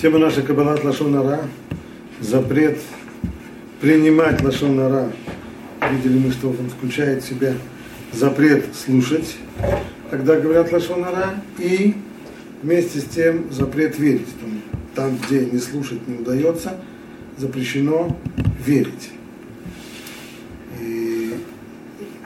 Тема 0.00 0.18
наша 0.18 0.40
Кабалат 0.40 0.82
Лашонара, 0.82 1.40
запрет 2.20 2.78
принимать 3.82 4.40
Лашонара. 4.40 5.12
Видели 5.92 6.16
мы, 6.16 6.32
что 6.32 6.48
он 6.48 6.70
включает 6.70 7.22
в 7.22 7.28
себя 7.28 7.52
запрет 8.10 8.64
слушать, 8.74 9.36
когда 10.10 10.40
говорят 10.40 10.72
Лашонара, 10.72 11.34
и 11.58 11.94
вместе 12.62 13.00
с 13.00 13.04
тем 13.04 13.52
запрет 13.52 13.98
верить. 13.98 14.28
Там, 14.94 15.18
где 15.18 15.44
не 15.44 15.58
слушать 15.58 16.08
не 16.08 16.16
удается, 16.16 16.78
запрещено 17.36 18.16
верить. 18.64 19.10
И 20.80 21.34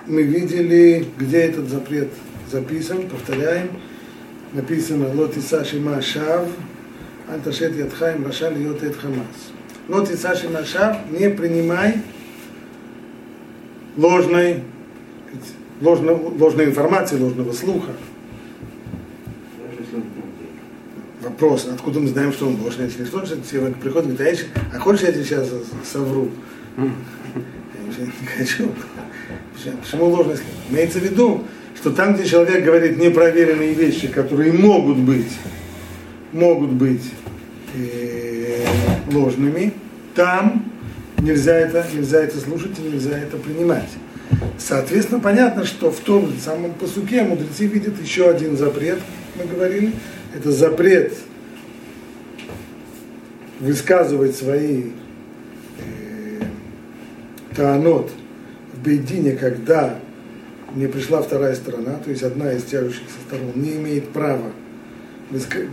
мы 0.06 0.22
видели, 0.22 1.08
где 1.18 1.38
этот 1.38 1.68
запрет 1.68 2.10
записан, 2.52 3.08
повторяем, 3.08 3.70
написано 4.52 5.12
«Лотиса 5.12 5.64
шима 5.64 6.00
шав, 6.00 6.46
анташет 7.28 7.76
ядхаем 7.76 8.26
раша 8.26 8.50
льет 8.50 8.82
эт 8.82 8.96
хамас». 8.96 9.52
«Лотиса 9.88 10.34
шима 10.34 10.64
шав, 10.64 10.96
не 11.10 11.28
принимай 11.30 12.02
ложной, 13.96 14.62
ложной, 15.80 16.14
ложной 16.14 16.64
информации, 16.66 17.18
ложного 17.18 17.52
слуха. 17.52 17.92
Вопрос, 21.22 21.66
откуда 21.72 22.00
мы 22.00 22.08
знаем, 22.08 22.32
что 22.32 22.48
он 22.48 22.60
ложный, 22.60 22.86
если 22.86 23.04
что, 23.04 23.24
человек 23.50 23.76
приходит 23.78 24.10
и 24.10 24.12
говорит, 24.14 24.46
а, 24.54 24.76
а 24.76 24.78
хочешь 24.78 25.02
я 25.02 25.12
тебе 25.12 25.24
сейчас 25.24 25.48
совру? 25.90 26.30
Я 26.76 26.84
не 28.04 28.26
хочу. 28.26 28.70
Почему 29.82 30.06
ложность? 30.06 30.42
Имеется 30.68 30.98
в 30.98 31.02
виду, 31.02 31.44
что 31.76 31.92
там, 31.92 32.14
где 32.14 32.26
человек 32.26 32.62
говорит 32.62 32.98
непроверенные 32.98 33.72
вещи, 33.72 34.08
которые 34.08 34.52
могут 34.52 34.98
быть, 34.98 35.32
могут 36.34 36.72
быть 36.72 37.12
э, 37.74 38.66
ложными, 39.10 39.72
там 40.14 40.70
нельзя 41.18 41.54
это, 41.54 41.86
нельзя 41.94 42.22
это 42.22 42.38
слушать 42.38 42.78
и 42.78 42.82
нельзя 42.82 43.16
это 43.16 43.36
принимать. 43.36 43.88
Соответственно, 44.58 45.20
понятно, 45.20 45.64
что 45.64 45.90
в 45.90 46.00
том 46.00 46.32
самом 46.44 46.72
посуке 46.74 47.22
мудрецы 47.22 47.66
видят 47.66 48.00
еще 48.02 48.28
один 48.28 48.56
запрет, 48.56 48.98
мы 49.36 49.44
говорили, 49.44 49.92
это 50.34 50.50
запрет 50.50 51.14
высказывать 53.60 54.36
свои 54.36 54.90
э, 55.78 56.42
таанот 57.54 58.10
в 58.72 58.82
Бейдине, 58.84 59.32
когда 59.32 59.98
не 60.74 60.88
пришла 60.88 61.22
вторая 61.22 61.54
сторона, 61.54 61.94
то 62.04 62.10
есть 62.10 62.24
одна 62.24 62.52
из 62.52 62.64
тяжущихся 62.64 63.14
сторон, 63.28 63.52
не 63.54 63.76
имеет 63.76 64.08
права 64.08 64.50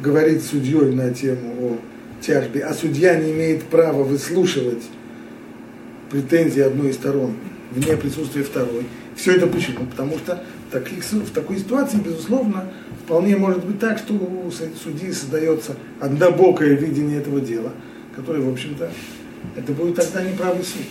говорить 0.01 0.43
судьей 0.43 0.93
на 0.93 1.13
тему 1.13 1.53
о 1.59 1.77
тяжбе, 2.21 2.63
а 2.63 2.73
судья 2.73 3.15
не 3.15 3.31
имеет 3.31 3.63
права 3.63 4.03
выслушивать 4.03 4.83
претензии 6.09 6.61
одной 6.61 6.89
из 6.89 6.95
сторон 6.95 7.35
вне 7.71 7.95
присутствия 7.97 8.43
второй. 8.43 8.85
Все 9.15 9.35
это 9.35 9.47
почему? 9.47 9.85
Потому 9.85 10.17
что 10.17 10.43
таких, 10.71 11.03
в 11.03 11.31
такой 11.31 11.57
ситуации, 11.57 11.97
безусловно, 11.97 12.65
вполне 13.03 13.37
может 13.37 13.65
быть 13.65 13.79
так, 13.79 13.97
что 13.97 14.13
у 14.13 14.51
судьи 14.51 15.11
создается 15.11 15.75
однобокое 15.99 16.75
видение 16.75 17.19
этого 17.19 17.39
дела, 17.39 17.71
которое, 18.15 18.41
в 18.41 18.51
общем-то, 18.51 18.91
это 19.55 19.71
будет 19.73 19.95
тогда 19.95 20.23
неправый 20.23 20.63
суд. 20.63 20.81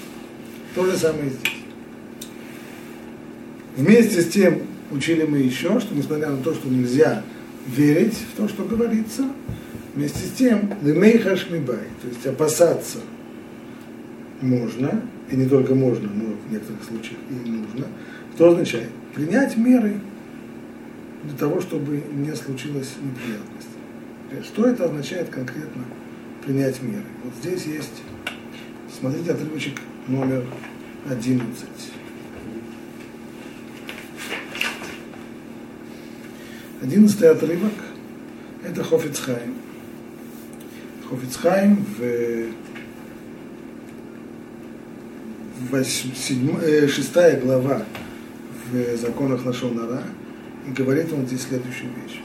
То 0.74 0.86
же 0.86 0.96
самое 0.96 1.30
здесь. 1.30 1.52
Вместе 3.76 4.20
с 4.20 4.28
тем 4.28 4.62
учили 4.90 5.24
мы 5.24 5.38
еще, 5.38 5.80
что 5.80 5.94
несмотря 5.94 6.30
на 6.30 6.38
то, 6.38 6.54
что 6.54 6.68
нельзя 6.68 7.22
верить 7.66 8.14
в 8.14 8.36
то, 8.36 8.48
что 8.48 8.64
говорится, 8.64 9.24
вместе 9.94 10.26
с 10.26 10.30
тем, 10.32 10.72
лемейхашмибай, 10.82 11.88
то 12.02 12.08
есть 12.08 12.26
опасаться 12.26 12.98
можно, 14.40 15.02
и 15.30 15.36
не 15.36 15.46
только 15.46 15.74
можно, 15.74 16.08
но 16.08 16.34
в 16.46 16.52
некоторых 16.52 16.82
случаях 16.84 17.18
и 17.30 17.48
нужно, 17.48 17.86
что 18.34 18.48
означает 18.48 18.88
принять 19.14 19.56
меры 19.56 20.00
для 21.24 21.36
того, 21.36 21.60
чтобы 21.60 22.02
не 22.12 22.34
случилось 22.34 22.94
неприятность. 23.02 24.46
Что 24.46 24.66
это 24.66 24.86
означает 24.86 25.28
конкретно 25.28 25.84
принять 26.44 26.80
меры? 26.80 27.04
Вот 27.22 27.34
здесь 27.42 27.66
есть, 27.66 28.02
смотрите 28.98 29.32
отрывочек 29.32 29.74
номер 30.08 30.44
11. 31.08 31.44
Одиннадцатый 36.82 37.28
отрывок– 37.28 37.74
это 38.64 38.82
Хофицхайм. 38.82 39.54
Хофицхайм 41.10 41.84
в 41.98 42.46
8, 45.70 46.88
6 46.88 47.16
э, 47.16 47.40
глава 47.40 47.82
в 48.72 48.96
законах 48.96 49.44
Лашонара, 49.44 50.04
и 50.66 50.70
говорит 50.70 51.12
он 51.12 51.26
здесь 51.26 51.42
следующую 51.42 51.90
вещь. 52.02 52.22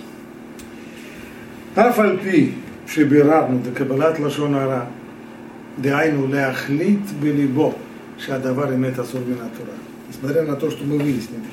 Афальпи 1.76 2.54
шибирабну 2.88 3.60
декабалат 3.60 4.20
Лашонара, 4.20 4.88
деайну 5.78 6.28
леахлит 6.28 7.02
белибо, 7.22 7.76
шадавар 8.26 8.74
имеет 8.76 8.98
асур 9.00 9.22
Несмотря 10.08 10.44
на 10.44 10.56
то, 10.56 10.72
что 10.72 10.86
мы 10.86 10.98
выяснили, 10.98 11.44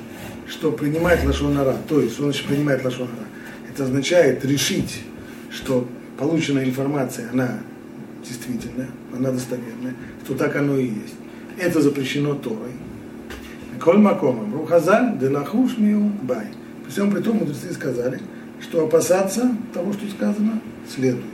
что 0.53 0.71
принимать 0.71 1.25
лашонара, 1.25 1.77
то 1.89 2.01
есть 2.01 2.15
что 2.15 2.25
значит 2.25 2.47
принимать 2.47 2.85
лашонара, 2.85 3.27
это 3.71 3.85
означает 3.85 4.45
решить, 4.45 5.03
что 5.51 5.89
полученная 6.19 6.65
информация, 6.65 7.31
она 7.33 7.59
действительная, 8.23 8.89
она 9.17 9.31
достоверная, 9.31 9.95
что 10.25 10.35
так 10.35 10.55
оно 10.57 10.77
и 10.77 10.87
есть. 10.87 11.15
Это 11.59 11.81
запрещено 11.81 12.35
Торой. 12.35 12.73
Коль 13.81 13.99
макомом, 13.99 14.55
рухазаль, 14.55 15.19
делахуш 15.19 15.77
бай. 16.23 16.47
При 16.85 16.91
всем 16.91 17.11
при 17.11 17.21
том, 17.21 17.39
мудрецы 17.39 17.73
сказали, 17.73 18.21
что 18.61 18.85
опасаться 18.85 19.57
того, 19.73 19.93
что 19.93 20.07
сказано, 20.11 20.61
следует. 20.89 21.25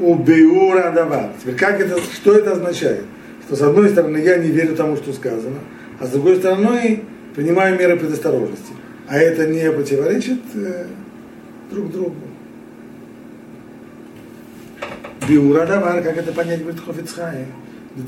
Убиура 0.00 0.90
давар. 0.92 1.30
Теперь 1.40 1.54
как 1.54 1.80
это, 1.80 2.00
что 2.00 2.34
это 2.34 2.52
означает? 2.52 3.04
Что 3.46 3.56
с 3.56 3.62
одной 3.62 3.90
стороны 3.90 4.18
я 4.18 4.38
не 4.38 4.50
верю 4.50 4.74
тому, 4.74 4.96
что 4.96 5.12
сказано, 5.12 5.58
а 5.98 6.06
с 6.06 6.10
другой 6.10 6.36
стороны 6.36 7.04
принимаю 7.34 7.78
меры 7.78 7.96
предосторожности. 7.96 8.72
А 9.08 9.18
это 9.18 9.46
не 9.46 9.70
противоречит 9.70 10.40
э, 10.54 10.86
друг 11.70 11.90
другу. 11.90 12.16
Биура 15.28 15.66
давар, 15.66 16.02
как 16.02 16.16
это 16.16 16.32
понять 16.32 16.64
будет 16.64 16.80
Хофицхай? 16.80 17.46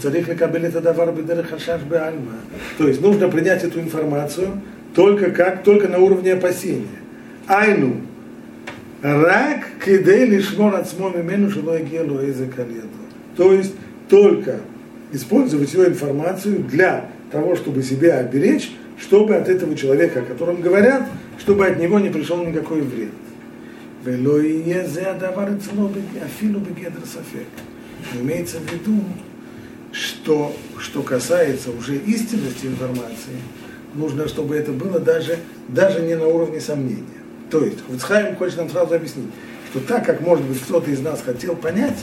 Царих 0.01 0.29
лекабель 0.29 0.67
это 0.67 0.81
давар 0.81 1.13
бедер 1.13 1.45
хашаш 1.45 1.83
беальма. 1.83 2.35
То 2.79 2.87
есть 2.87 3.01
нужно 3.01 3.29
принять 3.29 3.65
эту 3.65 3.81
информацию 3.81 4.61
только 4.95 5.31
как, 5.31 5.65
только 5.65 5.89
на 5.89 5.99
уровне 5.99 6.35
опасения. 6.35 6.87
Айну. 7.47 7.97
Рак 9.03 9.65
кидей 9.85 10.27
лишмон 10.27 10.77
от 10.77 10.93
мимену 10.99 11.51
шело 11.51 11.77
егелу 11.77 12.21
То 13.37 13.53
есть 13.53 13.75
только 14.09 14.61
использовать 15.11 15.75
ее 15.75 15.89
информацию 15.89 16.61
для 16.61 17.07
того, 17.33 17.57
чтобы 17.57 17.83
себя 17.83 18.19
оберечь, 18.19 18.71
чтобы 19.03 19.35
от 19.35 19.49
этого 19.49 19.75
человека, 19.75 20.21
о 20.21 20.23
котором 20.23 20.61
говорят, 20.61 21.09
чтобы 21.39 21.67
от 21.67 21.79
него 21.79 21.99
не 21.99 22.09
пришел 22.09 22.43
никакой 22.45 22.83
вред. 22.83 23.11
Имеется 28.15 28.59
в 28.59 28.73
виду, 28.73 29.03
что, 29.93 30.55
что 30.79 31.03
касается 31.03 31.71
уже 31.71 31.97
истинности 31.97 32.67
информации, 32.67 33.37
нужно, 33.95 34.29
чтобы 34.29 34.57
это 34.57 34.73
было 34.73 34.99
даже, 34.99 35.39
даже 35.69 36.01
не 36.01 36.15
на 36.15 36.27
уровне 36.27 36.61
сомнения. 36.61 37.03
То 37.51 37.65
есть, 37.65 37.85
Хуцхайм 37.87 38.37
хочет 38.37 38.57
нам 38.59 38.71
сразу 38.71 38.95
объяснить, 38.95 39.31
что 39.71 39.81
так, 39.81 40.07
как, 40.07 40.21
может 40.21 40.45
быть, 40.45 40.61
кто-то 40.61 40.91
из 40.91 41.01
нас 41.01 41.23
хотел 41.23 41.55
понять 41.55 41.99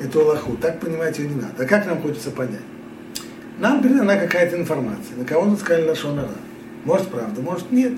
эту 0.00 0.20
Аллаху, 0.20 0.56
так 0.56 0.80
понимать 0.80 1.18
ее 1.18 1.28
не 1.28 1.36
надо. 1.36 1.54
А 1.58 1.64
как 1.64 1.86
нам 1.86 2.00
хочется 2.00 2.30
понять? 2.30 2.60
Нам 3.58 3.82
передана 3.82 4.16
какая-то 4.16 4.56
информация, 4.56 5.16
на 5.16 5.24
кого 5.24 5.46
мы 5.46 5.56
сказали 5.56 5.88
Лашонара. 5.88 6.28
Может, 6.84 7.08
правда, 7.08 7.40
может, 7.40 7.72
нет. 7.72 7.94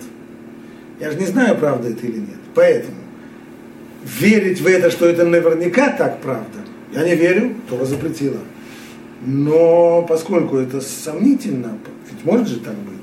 Я 1.00 1.10
же 1.10 1.18
не 1.18 1.26
знаю, 1.26 1.56
правда 1.56 1.88
это 1.88 2.06
или 2.06 2.18
нет. 2.18 2.38
Поэтому 2.54 2.96
верить 4.04 4.60
в 4.60 4.66
это, 4.66 4.90
что 4.90 5.06
это 5.06 5.24
наверняка 5.24 5.90
так 5.90 6.20
правда, 6.20 6.58
я 6.92 7.04
не 7.04 7.14
верю, 7.14 7.54
Тора 7.68 7.84
запретила. 7.84 8.38
Но 9.24 10.06
поскольку 10.08 10.56
это 10.56 10.80
сомнительно, 10.80 11.76
ведь 12.08 12.24
может 12.24 12.48
же 12.48 12.60
так 12.60 12.76
быть, 12.76 12.94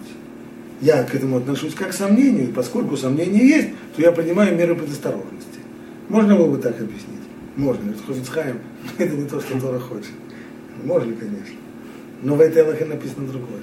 я 0.82 1.04
к 1.04 1.14
этому 1.14 1.38
отношусь 1.38 1.74
как 1.74 1.90
к 1.90 1.94
сомнению, 1.94 2.50
и 2.50 2.52
поскольку 2.54 2.96
сомнение 2.96 3.48
есть, 3.48 3.70
то 3.96 4.02
я 4.02 4.12
принимаю 4.12 4.56
меры 4.56 4.76
предосторожности. 4.76 5.60
Можно 6.08 6.36
было 6.36 6.52
бы 6.52 6.58
так 6.58 6.80
объяснить? 6.80 7.16
Можно. 7.58 7.94
Хофицхайм, 8.08 8.60
это 8.98 9.16
не 9.16 9.28
то, 9.28 9.42
что 9.42 9.60
Тора 9.60 9.80
хочет. 9.80 10.12
Можно, 10.84 11.14
конечно. 11.14 11.56
Но 12.22 12.36
в 12.36 12.42
этой 12.42 12.64
Аллахе 12.64 12.86
написано 12.86 13.28
другое. 13.28 13.62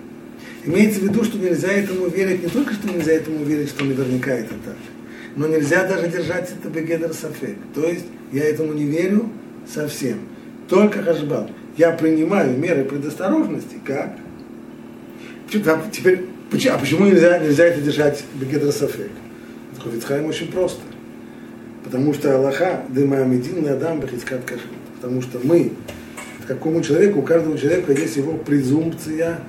Имеется 0.64 1.00
в 1.00 1.04
виду, 1.04 1.24
что 1.24 1.38
нельзя 1.38 1.72
этому 1.72 2.06
верить, 2.08 2.42
не 2.42 2.48
только 2.48 2.74
что 2.74 2.88
нельзя 2.88 3.12
этому 3.12 3.44
верить, 3.44 3.68
что 3.68 3.84
наверняка 3.84 4.32
это 4.32 4.54
так. 4.64 4.76
но 5.36 5.46
нельзя 5.46 5.86
даже 5.86 6.08
держать 6.08 6.50
это 6.50 6.68
бегедер 6.68 7.12
сафек. 7.12 7.56
То 7.74 7.86
есть 7.88 8.04
я 8.32 8.44
этому 8.44 8.72
не 8.72 8.84
верю 8.84 9.28
совсем. 9.72 10.20
Только 10.68 11.02
хашбал. 11.02 11.50
Я 11.76 11.92
принимаю 11.92 12.56
меры 12.56 12.84
предосторожности, 12.84 13.76
как? 13.84 14.16
Теперь, 15.50 16.26
а 16.70 16.78
почему 16.78 17.06
нельзя, 17.06 17.38
нельзя 17.38 17.64
это 17.64 17.80
держать 17.80 18.22
бегедер 18.34 18.72
сафек? 18.72 19.10
Хофицхайм 19.82 20.26
очень 20.26 20.52
просто. 20.52 20.80
Потому 21.82 22.14
что 22.14 22.36
Аллаха 22.36 22.82
дыма 22.88 23.18
амидин 23.18 23.66
адам 23.66 24.00
бахицкат 24.00 24.44
кашрут. 24.44 24.70
Потому 25.00 25.20
что 25.22 25.40
мы, 25.42 25.72
какому 26.46 26.82
человеку, 26.82 27.20
у 27.20 27.22
каждого 27.22 27.58
человека 27.58 27.92
есть 27.92 28.16
его 28.16 28.34
презумпция 28.34 29.40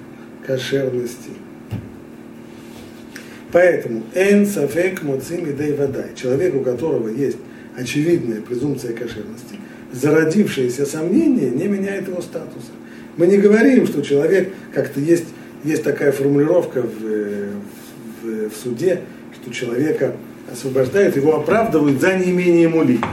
кошерности. 0.45 1.31
Поэтому 3.51 4.03
эн 4.15 4.47
сафек 4.47 5.03
моцим 5.03 5.49
идей 5.49 5.73
водай. 5.73 6.09
Человек, 6.15 6.55
у 6.55 6.61
которого 6.61 7.07
есть 7.07 7.37
очевидная 7.77 8.41
презумпция 8.41 8.93
кошерности, 8.93 9.57
зародившееся 9.91 10.85
сомнение 10.85 11.51
не 11.51 11.67
меняет 11.67 12.07
его 12.07 12.21
статуса. 12.21 12.71
Мы 13.15 13.27
не 13.27 13.37
говорим, 13.37 13.85
что 13.85 14.01
человек, 14.01 14.51
как-то 14.73 14.99
есть, 14.99 15.27
есть 15.63 15.83
такая 15.83 16.11
формулировка 16.11 16.81
в, 16.81 18.23
в, 18.23 18.49
в 18.49 18.55
суде, 18.55 19.01
что 19.39 19.53
человека 19.53 20.15
освобождают, 20.51 21.15
его 21.15 21.35
оправдывают 21.35 22.01
за 22.01 22.15
неимением 22.15 22.75
улик. 22.75 23.05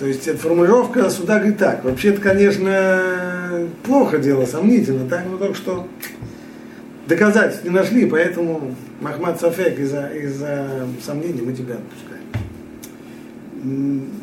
То 0.00 0.06
есть 0.06 0.26
эта 0.26 0.38
формулировка 0.38 1.10
суда 1.10 1.36
говорит 1.36 1.58
так. 1.58 1.84
Вообще-то, 1.84 2.22
конечно, 2.22 3.68
плохо 3.82 4.16
дело, 4.16 4.46
сомнительно, 4.46 5.06
так, 5.06 5.26
но 5.30 5.36
только 5.36 5.54
что 5.54 5.86
доказательств 7.06 7.64
не 7.64 7.70
нашли, 7.70 8.06
поэтому 8.06 8.74
Махмад 9.02 9.38
Сафек 9.38 9.78
из-за 9.78 10.06
из 10.06 10.42
сомнений 11.04 11.42
мы 11.42 11.52
тебя 11.52 11.74
отпускаем. 11.74 12.22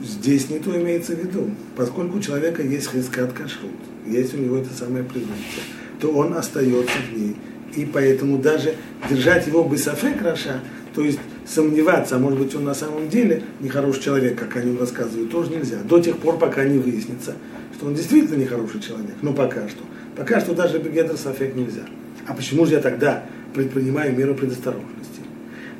Здесь 0.03 0.49
не 0.49 0.57
то 0.57 0.75
имеется 0.75 1.15
в 1.15 1.19
виду. 1.19 1.51
Поскольку 1.75 2.17
у 2.17 2.21
человека 2.21 2.63
есть 2.63 2.89
хискат 2.89 3.33
кашрут, 3.33 3.69
есть 4.07 4.33
у 4.33 4.37
него 4.37 4.57
это 4.57 4.73
самое 4.73 5.03
презумпция, 5.03 5.61
то 6.01 6.11
он 6.11 6.35
остается 6.35 6.97
в 7.11 7.15
ней. 7.15 7.35
И 7.75 7.85
поэтому 7.85 8.39
даже 8.39 8.73
держать 9.07 9.45
его 9.45 9.63
бы 9.63 9.77
сафек 9.77 10.23
раша, 10.23 10.61
то 10.97 11.03
есть 11.03 11.19
сомневаться, 11.45 12.15
а 12.15 12.17
может 12.17 12.39
быть 12.39 12.55
он 12.55 12.63
на 12.63 12.73
самом 12.73 13.07
деле 13.07 13.43
нехороший 13.59 14.01
человек, 14.01 14.35
как 14.35 14.55
они 14.57 14.75
рассказывают, 14.75 15.29
тоже 15.29 15.51
нельзя. 15.51 15.77
До 15.83 15.99
тех 15.99 16.17
пор, 16.17 16.39
пока 16.39 16.63
не 16.63 16.79
выяснится, 16.79 17.35
что 17.75 17.85
он 17.85 17.93
действительно 17.93 18.35
нехороший 18.35 18.81
человек. 18.81 19.13
Но 19.21 19.31
пока 19.31 19.69
что. 19.69 19.83
Пока 20.15 20.39
что 20.39 20.55
даже 20.55 20.79
бегедр 20.79 21.15
сафек 21.15 21.53
нельзя. 21.53 21.83
А 22.25 22.33
почему 22.33 22.65
же 22.65 22.71
я 22.71 22.79
тогда 22.79 23.25
предпринимаю 23.53 24.17
меру 24.17 24.33
предосторожности? 24.33 25.21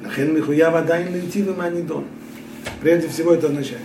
Нахен 0.03 0.35
михуя 0.35 0.69
вода 0.69 0.99
манидон. 0.99 2.03
Прежде 2.79 3.07
всего 3.07 3.33
это 3.33 3.47
означает, 3.47 3.81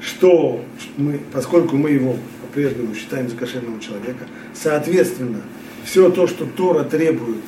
что 0.00 0.64
мы, 0.96 1.20
поскольку 1.32 1.76
мы 1.76 1.90
его 1.90 2.16
по-прежнему 2.40 2.92
считаем 2.96 3.28
за 3.28 3.36
кошерного 3.36 3.80
человека, 3.80 4.26
соответственно, 4.52 5.42
все 5.84 6.10
то, 6.10 6.26
что 6.26 6.44
Тора 6.44 6.82
требует 6.82 7.44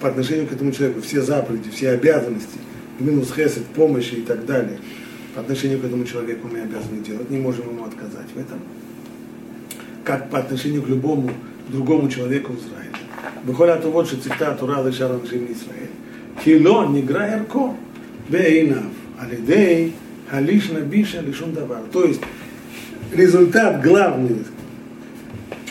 по 0.00 0.08
отношению 0.08 0.46
к 0.46 0.52
этому 0.52 0.72
человеку, 0.72 1.00
все 1.00 1.22
заповеди, 1.22 1.70
все 1.70 1.90
обязанности, 1.90 2.58
минус 2.98 3.32
хесед, 3.34 3.64
помощи 3.74 4.14
и 4.14 4.22
так 4.22 4.46
далее, 4.46 4.78
по 5.34 5.40
отношению 5.40 5.80
к 5.80 5.84
этому 5.84 6.04
человеку 6.04 6.48
мы 6.50 6.60
обязаны 6.60 7.02
делать, 7.04 7.30
не 7.30 7.38
можем 7.38 7.68
ему 7.68 7.84
отказать 7.84 8.26
в 8.34 8.38
этом. 8.38 8.58
Как 10.04 10.30
по 10.30 10.38
отношению 10.38 10.82
к 10.82 10.88
любому 10.88 11.30
другому 11.68 12.08
человеку 12.08 12.52
в 12.52 12.58
Израиле. 12.58 12.92
Выходит, 13.44 13.84
вот 13.84 14.06
что 14.06 14.16
цитат 14.16 14.58
Тура 14.58 14.82
Лешаран 14.82 15.26
Жим 15.26 15.46
Израиль. 15.46 15.90
Кило 16.44 16.86
нигра 16.86 17.28
ярко 17.28 17.74
бейнав, 18.28 18.84
алидей 19.18 19.94
халишна 20.28 20.80
биша 20.80 21.20
лишун 21.20 21.52
давар. 21.52 21.82
То 21.92 22.04
есть 22.04 22.20
результат 23.12 23.82
главный 23.82 24.44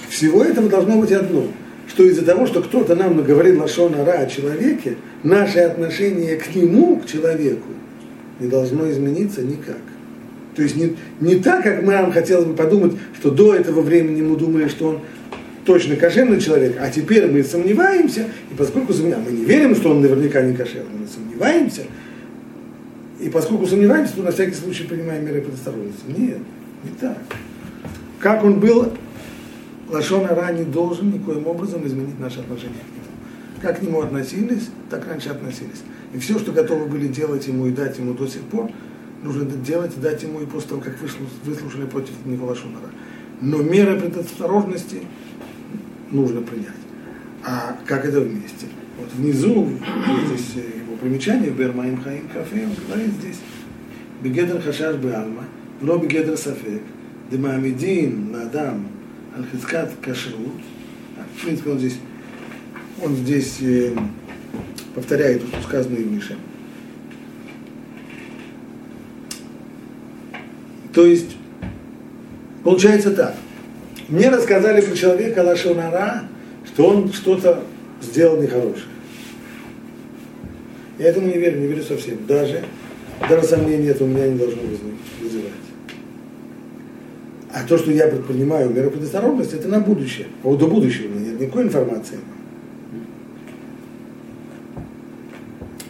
всего 0.10 0.44
этого 0.44 0.70
должно 0.70 1.00
быть 1.00 1.12
одно, 1.12 1.48
что 1.92 2.06
из-за 2.06 2.24
того, 2.24 2.48
что 2.48 2.62
кто-то 2.62 2.96
нам 2.96 3.18
наговорил 3.18 3.60
Лашона 3.60 4.06
Ра 4.06 4.20
о 4.20 4.26
человеке, 4.26 4.96
наше 5.24 5.60
отношение 5.60 6.38
к 6.38 6.56
нему, 6.56 6.98
к 6.98 7.06
человеку, 7.06 7.68
не 8.40 8.48
должно 8.48 8.90
измениться 8.90 9.42
никак. 9.42 9.82
То 10.56 10.64
есть 10.64 10.78
не, 10.78 10.96
не 11.20 11.36
так, 11.36 11.64
как 11.64 11.84
мы 11.84 11.92
нам 11.92 12.14
хотелось 12.14 12.46
бы 12.46 12.54
подумать, 12.54 12.94
что 13.20 13.30
до 13.30 13.56
этого 13.56 13.82
времени 13.82 14.22
мы 14.22 14.38
думали, 14.38 14.70
что 14.70 14.88
он 14.88 15.00
точно 15.66 15.98
кошерный 15.98 16.40
человек, 16.40 16.78
а 16.80 16.90
теперь 16.90 17.30
мы 17.30 17.44
сомневаемся, 17.44 18.28
и 18.50 18.56
поскольку 18.56 18.94
сомневаемся, 18.94 19.30
мы 19.30 19.38
не 19.38 19.46
верим, 19.46 19.76
что 19.76 19.92
он 19.92 20.02
наверняка 20.02 20.42
не 20.42 20.56
кошерный, 20.56 20.98
мы 20.98 21.08
сомневаемся, 21.08 21.82
и 23.20 23.30
поскольку 23.30 23.68
сомневаемся, 23.68 24.16
то 24.16 24.24
на 24.24 24.32
всякий 24.32 24.56
случай 24.56 24.86
принимаем 24.86 25.26
меры 25.26 25.42
предосторожности. 25.42 26.04
Нет, 26.08 26.38
не 26.84 26.92
так. 27.00 27.18
Как 28.20 28.46
он 28.46 28.62
был, 28.62 28.94
Лашон 29.92 30.26
Ара 30.26 30.52
не 30.54 30.64
должен 30.64 31.12
никоим 31.12 31.48
образом 31.48 31.86
изменить 31.86 32.18
наше 32.20 32.40
отношение 32.40 32.80
к 32.80 32.96
нему. 32.96 33.62
Как 33.62 33.80
к 33.80 33.82
нему 33.82 34.02
относились, 34.02 34.70
так 34.90 35.06
раньше 35.08 35.30
относились. 35.30 35.84
И 36.14 36.20
все, 36.20 36.40
что 36.40 36.54
готовы 36.54 36.86
были 36.86 37.08
делать 37.08 37.46
ему 37.48 37.68
и 37.68 37.72
дать 37.72 37.98
ему 37.98 38.14
до 38.14 38.26
сих 38.26 38.42
пор, 38.44 38.72
нужно 39.22 39.46
делать 39.46 39.92
и 39.98 40.00
дать 40.00 40.24
ему 40.24 40.42
и 40.42 40.46
после 40.46 40.70
того, 40.70 40.82
как 40.82 40.96
выслушали 41.44 41.86
против 41.86 42.14
него 42.26 42.48
Лашон. 42.48 42.72
Но 43.42 43.58
меры 43.58 44.00
предосторожности 44.00 45.02
нужно 46.10 46.42
принять. 46.42 46.70
А 47.44 47.76
как 47.86 48.06
это 48.06 48.22
вместе? 48.22 48.68
Вот 48.98 49.10
внизу, 49.14 49.68
здесь 50.28 50.54
его 50.56 50.96
примечание, 50.96 51.50
Бермаим 51.50 52.02
Хаим 52.02 52.30
Кафе, 52.30 52.66
он 52.66 52.76
говорит 52.88 53.14
здесь, 53.16 53.40
Бегедр 54.22 54.62
Хашаш 54.62 54.98
Беалма, 54.98 55.46
но 55.82 55.98
Бегедр 55.98 56.38
Сафек, 56.38 56.82
Демамидин 57.32 58.32
Надам 58.32 58.88
Аль-Хискат 59.36 59.92
Кашрут. 60.02 60.62
В 61.36 61.44
принципе, 61.44 61.72
он 61.72 61.80
здесь, 61.80 61.98
он 63.02 63.16
здесь 63.16 63.58
э, 63.62 63.96
повторяет 64.96 65.42
то, 65.42 65.48
что 65.48 65.68
сказано 65.68 65.96
и 65.96 66.04
выше. 66.04 66.38
То 70.94 71.06
есть, 71.06 71.38
получается 72.64 73.12
так– 73.12 73.36
мне 74.12 74.30
рассказали 74.30 74.82
про 74.82 74.94
человека 74.94 75.40
Лашонара, 75.40 76.24
что 76.66 76.88
он 76.88 77.14
что-то 77.14 77.64
сделал 78.02 78.42
нехорошее. 78.42 78.84
Я 81.00 81.08
этому 81.08 81.28
не 81.28 81.38
верю, 81.38 81.62
не 81.62 81.68
верю 81.68 81.82
совсем. 81.82 82.26
Даже, 82.28 82.62
даже 83.30 83.48
сомнений 83.48 83.88
это 83.88 84.04
у 84.04 84.08
меня 84.08 84.28
не 84.28 84.38
должно 84.38 84.62
вызывать. 85.22 85.52
А 87.54 87.64
то, 87.68 87.78
что 87.78 87.92
я 87.92 88.08
предпринимаю 88.08 88.70
меры 88.70 88.90
предосторожности, 88.90 89.56
это 89.56 89.68
на 89.68 89.80
будущее. 89.80 90.28
А 90.44 90.48
вот 90.48 90.60
до 90.60 90.68
будущего 90.68 91.08
у 91.08 91.12
меня 91.12 91.32
нет 91.32 91.42
никакой 91.42 91.64
информации. 91.64 92.18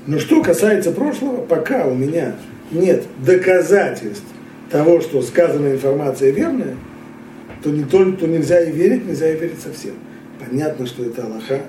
Но 0.07 0.19
что 0.19 0.41
касается 0.41 0.91
прошлого, 0.91 1.41
пока 1.45 1.85
у 1.85 1.93
меня 1.93 2.35
нет 2.71 3.05
доказательств 3.23 4.25
того, 4.71 5.01
что 5.01 5.21
сказанная 5.21 5.75
информация 5.75 6.31
верная, 6.31 6.75
то, 7.63 7.69
не 7.69 7.83
то, 7.83 8.11
то 8.13 8.25
нельзя 8.25 8.61
и 8.61 8.71
верить, 8.71 9.05
нельзя 9.05 9.31
и 9.31 9.37
верить 9.39 9.61
совсем. 9.61 9.93
Понятно, 10.39 10.87
что 10.87 11.05
это 11.05 11.25
Аллаха, 11.25 11.61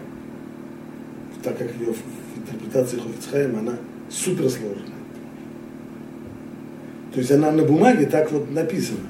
так 1.42 1.58
как 1.58 1.68
ее 1.78 1.92
в 1.92 2.38
интерпретации 2.38 2.98
Хофицхайма, 2.98 3.58
она 3.58 3.72
суперсложная. 4.08 4.86
То 7.12 7.18
есть 7.18 7.30
она 7.30 7.52
на 7.52 7.62
бумаге 7.64 8.06
так 8.06 8.32
вот 8.32 8.50
написана. 8.50 9.00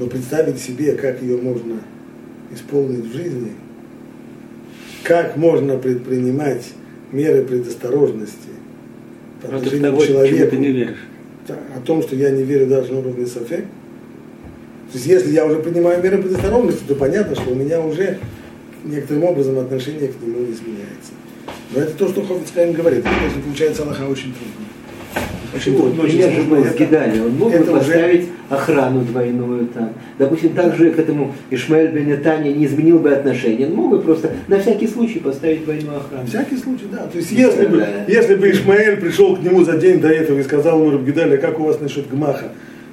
Но 0.00 0.06
представить 0.06 0.58
себе, 0.58 0.94
как 0.94 1.20
ее 1.20 1.36
можно 1.36 1.74
исполнить 2.54 3.04
в 3.04 3.12
жизни, 3.12 3.52
как 5.02 5.36
можно 5.36 5.76
предпринимать 5.76 6.72
меры 7.12 7.44
предосторожности 7.44 8.48
по 9.42 9.54
отношению 9.54 9.94
к 9.94 10.06
человеку, 10.06 10.50
ты 10.52 10.56
не 10.56 10.72
веришь. 10.72 11.06
о 11.48 11.80
том, 11.84 12.02
что 12.02 12.16
я 12.16 12.30
не 12.30 12.42
верю 12.44 12.66
даже 12.66 12.94
на 12.94 13.00
уровне 13.00 13.26
Софек, 13.26 13.66
то 13.66 14.94
есть 14.94 15.04
если 15.04 15.32
я 15.32 15.44
уже 15.44 15.58
принимаю 15.58 16.02
меры 16.02 16.16
предосторожности, 16.16 16.82
то 16.88 16.94
понятно, 16.94 17.36
что 17.36 17.50
у 17.50 17.54
меня 17.54 17.82
уже 17.82 18.18
некоторым 18.82 19.24
образом 19.24 19.58
отношение 19.58 20.08
к 20.08 20.22
нему 20.22 20.44
изменяется. 20.44 21.12
Но 21.74 21.80
это 21.82 21.92
то, 21.92 22.08
что 22.08 22.24
Хофицкайм 22.24 22.72
говорит. 22.72 23.00
Это, 23.00 23.40
получается 23.44 23.82
Аллаха 23.82 24.04
очень 24.04 24.32
трудно. 24.32 24.69
Очень 25.60 25.76
вот, 25.76 25.94
трудно, 25.94 26.02
пример 26.04 26.32
же 26.32 26.42
был 26.42 26.64
Гидали. 26.64 27.20
Он 27.20 27.34
мог 27.36 27.52
бы 27.52 27.64
поставить 27.64 28.22
уже... 28.22 28.30
охрану 28.48 29.02
двойную 29.02 29.66
там. 29.68 29.92
Допустим, 30.18 30.54
так 30.54 30.76
же 30.76 30.90
к 30.90 30.98
этому 30.98 31.34
Ишмаэль 31.50 31.92
Бенетани 31.92 32.50
не 32.50 32.66
изменил 32.66 32.98
бы 32.98 33.12
отношения. 33.12 33.66
Он 33.66 33.74
мог 33.74 33.90
бы 33.90 34.00
просто 34.00 34.32
на 34.48 34.58
всякий 34.58 34.86
случай 34.86 35.18
поставить 35.18 35.64
двойную 35.64 35.98
охрану. 35.98 36.26
Всякий 36.26 36.56
случай, 36.56 36.86
да. 36.90 37.06
То 37.06 37.18
есть 37.18 37.30
если 37.30 37.66
бы, 37.66 37.86
если 38.08 38.34
бы 38.34 38.50
Ишмаэль 38.50 38.96
пришел 38.96 39.36
к 39.36 39.42
нему 39.42 39.62
за 39.64 39.76
день 39.76 40.00
до 40.00 40.08
этого 40.08 40.38
и 40.38 40.42
сказал 40.42 40.80
ему 40.80 40.90
Рабгидали, 40.90 41.36
а 41.36 41.38
как 41.38 41.60
у 41.60 41.64
вас 41.64 41.80
насчет 41.80 42.08
Гмаха? 42.08 42.46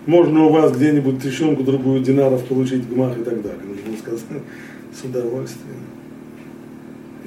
можно 0.07 0.45
у 0.45 0.49
вас 0.49 0.71
где-нибудь 0.71 1.21
тысячонку 1.21 1.63
другую 1.63 2.01
динаров 2.01 2.43
получить 2.45 2.87
гмах 2.89 3.17
и 3.17 3.23
так 3.23 3.41
далее. 3.41 3.59
Нужно 3.85 3.99
сказать 3.99 4.21
с 4.93 5.03
удовольствием. 5.03 5.81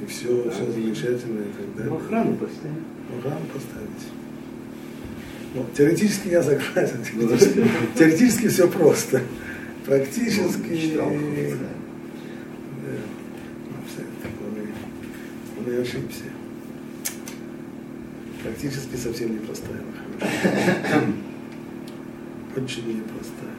И 0.03 0.07
все, 0.07 0.51
все 0.51 0.73
замечательно 0.73 1.41
и 1.41 1.53
так 1.53 1.77
далее. 1.77 1.91
Ну, 1.91 1.97
охрану 1.97 2.33
поставить. 2.37 3.19
Охрану 3.19 3.47
поставить. 3.53 4.20
Вот, 5.55 5.75
теоретически 5.75 6.29
я 6.29 6.43
согласен. 6.43 6.99
Теоретически, 7.05 7.65
теоретически 7.99 8.49
все 8.49 8.69
просто. 8.69 9.23
Практически... 9.85 10.99
Ну, 15.67 15.73
и 15.73 15.77
ошибся. 15.77 16.25
Практически 18.43 18.97
совсем 18.97 19.35
непростая 19.35 19.81
Очень 22.57 22.89
непростая. 22.89 23.51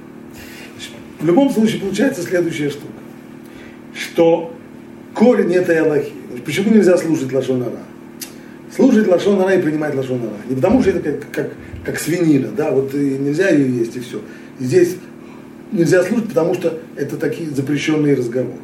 В 1.20 1.26
любом 1.26 1.52
случае 1.52 1.82
получается 1.82 2.24
следующая 2.24 2.70
штука, 2.72 2.88
что 3.94 4.56
корень 5.14 5.54
этой 5.54 5.80
Аллахи. 5.80 6.12
Почему 6.44 6.74
нельзя 6.74 6.98
слушать 6.98 7.32
Лашонара? 7.32 7.78
Слушать 8.76 9.08
Лашонара 9.08 9.54
и 9.54 9.62
принимать 9.62 9.94
Лашонара. 9.94 10.38
Не 10.50 10.56
потому 10.56 10.82
что 10.82 10.90
это 10.90 11.00
как, 11.12 11.32
как, 11.32 11.52
как 11.86 12.00
свинина, 12.00 12.50
да, 12.56 12.72
вот 12.72 12.94
нельзя 12.94 13.50
ее 13.50 13.78
есть 13.80 13.96
и 13.96 14.00
все. 14.00 14.22
И 14.60 14.66
здесь 14.66 14.96
нельзя 15.72 16.04
слушать, 16.04 16.30
потому 16.30 16.54
что 16.54 16.80
это 16.96 17.18
такие 17.18 17.50
запрещенные 17.50 18.16
разговоры. 18.16 18.60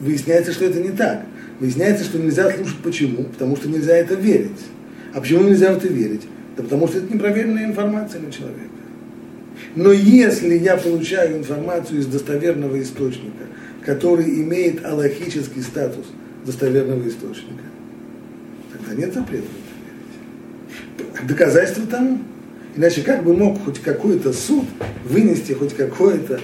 Выясняется, 0.00 0.52
что 0.52 0.64
это 0.64 0.80
не 0.80 0.90
так. 0.90 1.24
Выясняется, 1.60 2.04
что 2.04 2.18
нельзя 2.18 2.50
слушать 2.50 2.78
почему? 2.82 3.24
Потому 3.24 3.56
что 3.56 3.68
нельзя 3.68 3.96
это 3.96 4.14
верить. 4.14 4.60
А 5.14 5.20
почему 5.20 5.44
нельзя 5.44 5.72
в 5.72 5.78
это 5.78 5.88
верить? 5.88 6.22
Да 6.56 6.62
потому 6.62 6.86
что 6.86 6.98
это 6.98 7.12
непроверенная 7.12 7.64
информация 7.64 8.20
на 8.20 8.30
человека. 8.30 8.68
Но 9.74 9.92
если 9.92 10.56
я 10.56 10.76
получаю 10.76 11.38
информацию 11.38 12.00
из 12.00 12.06
достоверного 12.06 12.80
источника, 12.80 13.44
который 13.84 14.26
имеет 14.42 14.84
аллахический 14.84 15.62
статус 15.62 16.06
достоверного 16.44 17.08
источника, 17.08 17.64
тогда 18.72 18.94
нет 19.00 19.14
запрета. 19.14 19.46
Доказательство 21.26 21.86
тому. 21.86 22.18
Иначе 22.76 23.02
как 23.02 23.24
бы 23.24 23.34
мог 23.34 23.64
хоть 23.64 23.80
какой-то 23.80 24.32
суд 24.32 24.64
вынести 25.04 25.52
хоть 25.52 25.74
какое-то 25.74 26.40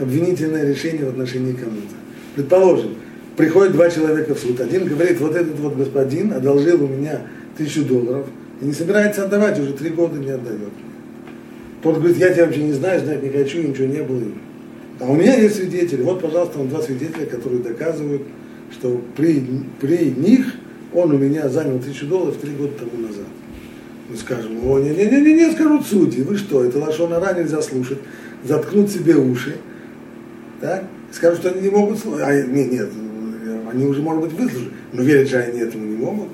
обвинительное 0.00 0.66
решение 0.66 1.04
в 1.04 1.10
отношении 1.10 1.52
кому-то? 1.52 1.94
Предположим, 2.36 2.94
приходят 3.36 3.72
два 3.72 3.90
человека 3.90 4.34
в 4.34 4.38
суд. 4.38 4.60
Один 4.60 4.86
говорит, 4.86 5.20
вот 5.20 5.36
этот 5.36 5.58
вот 5.58 5.76
господин 5.76 6.32
одолжил 6.32 6.82
у 6.82 6.88
меня 6.88 7.22
тысячу 7.56 7.84
долларов 7.84 8.26
и 8.62 8.64
не 8.64 8.72
собирается 8.72 9.24
отдавать, 9.24 9.58
уже 9.58 9.72
три 9.74 9.90
года 9.90 10.18
не 10.18 10.30
отдает. 10.30 10.72
Тот 11.82 11.98
говорит, 11.98 12.16
я 12.16 12.32
тебя 12.32 12.46
вообще 12.46 12.62
не 12.62 12.72
знаю, 12.72 13.00
знать 13.00 13.22
не 13.22 13.28
хочу, 13.28 13.58
ничего 13.58 13.86
не 13.86 14.02
было. 14.02 14.22
А 15.00 15.10
у 15.10 15.16
меня 15.16 15.36
есть 15.36 15.56
свидетели. 15.56 16.02
Вот, 16.02 16.22
пожалуйста, 16.22 16.60
он 16.60 16.68
два 16.68 16.80
свидетеля, 16.80 17.26
которые 17.26 17.62
доказывают, 17.62 18.22
что 18.72 19.02
при, 19.16 19.44
при 19.80 20.10
них 20.10 20.54
он 20.94 21.12
у 21.12 21.18
меня 21.18 21.48
занял 21.48 21.78
тысячу 21.78 22.06
долларов 22.06 22.36
три 22.40 22.52
года 22.52 22.72
тому 22.78 23.06
назад. 23.06 23.26
Мы 24.08 24.16
скажем, 24.16 24.66
о, 24.66 24.78
не-не-не, 24.78 25.52
скажут 25.52 25.86
судьи, 25.86 26.22
вы 26.22 26.36
что, 26.36 26.64
это 26.64 26.78
лошона 26.78 27.20
ра 27.20 27.32
нельзя 27.32 27.62
слушать, 27.62 27.98
заткнуть 28.44 28.90
себе 28.90 29.16
уши, 29.16 29.56
так? 30.60 30.84
Скажут, 31.10 31.40
что 31.40 31.50
они 31.50 31.62
не 31.62 31.70
могут 31.70 31.98
слушать. 31.98 32.22
А, 32.22 32.42
нет, 32.42 32.70
нет, 32.70 32.88
они 33.72 33.86
уже, 33.86 34.02
может 34.02 34.22
быть, 34.22 34.32
выслушали, 34.32 34.70
но 34.92 35.02
верить 35.02 35.30
же 35.30 35.38
они 35.38 35.60
этому 35.60 35.86
не 35.86 35.96
могут. 35.96 36.28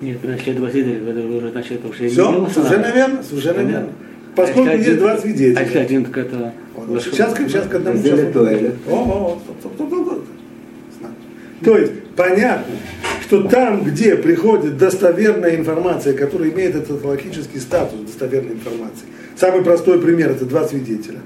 Нет, 0.00 0.18
значит, 0.22 0.56
два 0.56 0.70
свидетеля, 0.70 1.10
это 1.10 1.26
уже 1.26 1.50
значит, 1.50 1.72
это 1.72 1.88
уже 1.88 2.08
Все, 2.08 2.48
совершенно 2.48 2.94
верно, 2.94 3.22
совершенно 3.22 3.60
верно. 3.60 3.88
Поскольку 4.36 4.70
есть 4.70 4.86
один, 4.86 4.98
два 4.98 5.18
свидетеля. 5.18 5.58
А 5.58 5.62
если 5.64 5.78
один, 5.78 6.04
так 6.04 6.16
это... 6.16 6.52
Вот, 6.76 7.02
сейчас, 7.02 7.36
сейчас 7.36 7.66
к 7.66 7.74
одному 7.74 7.98
сейчас. 7.98 8.36
О, 8.36 8.94
о, 8.94 9.40
стоп, 9.42 9.74
стоп, 9.74 9.88
стоп, 9.88 10.06
стоп. 10.06 10.24
То 11.64 11.76
есть, 11.76 11.92
понятно, 12.14 12.72
что 13.28 13.42
там, 13.42 13.84
где 13.84 14.16
приходит 14.16 14.78
достоверная 14.78 15.54
информация, 15.54 16.14
которая 16.14 16.48
имеет 16.50 16.74
этот 16.74 17.04
логический 17.04 17.58
статус 17.58 18.00
достоверной 18.00 18.54
информации, 18.54 19.04
самый 19.36 19.62
простой 19.62 20.00
пример– 20.00 20.30
это 20.32 20.46
два 20.46 20.66
свидетеля. 20.66 21.18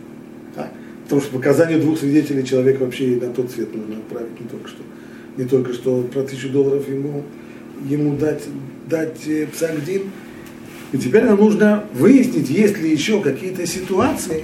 А, 0.56 0.68
потому 1.04 1.20
что 1.20 1.32
показания 1.32 1.78
двух 1.78 2.00
свидетелей 2.00 2.44
человека 2.44 2.82
вообще 2.82 3.20
на 3.22 3.32
тот 3.32 3.52
свет 3.52 3.72
нужно 3.72 3.98
отправить, 3.98 4.40
не 4.40 4.48
только 4.48 4.68
что, 4.68 4.82
не 5.36 5.44
только 5.44 5.72
что 5.74 6.02
про 6.12 6.24
тысячу 6.24 6.48
долларов 6.48 6.88
ему, 6.88 7.22
ему 7.88 8.16
дать, 8.16 8.42
дать 8.90 9.28
э, 9.28 9.46
псагдин. 9.46 10.10
И 10.90 10.98
теперь 10.98 11.22
нам 11.22 11.38
нужно 11.38 11.84
выяснить, 11.94 12.50
есть 12.50 12.78
ли 12.78 12.90
еще 12.90 13.22
какие-то 13.22 13.64
ситуации, 13.64 14.42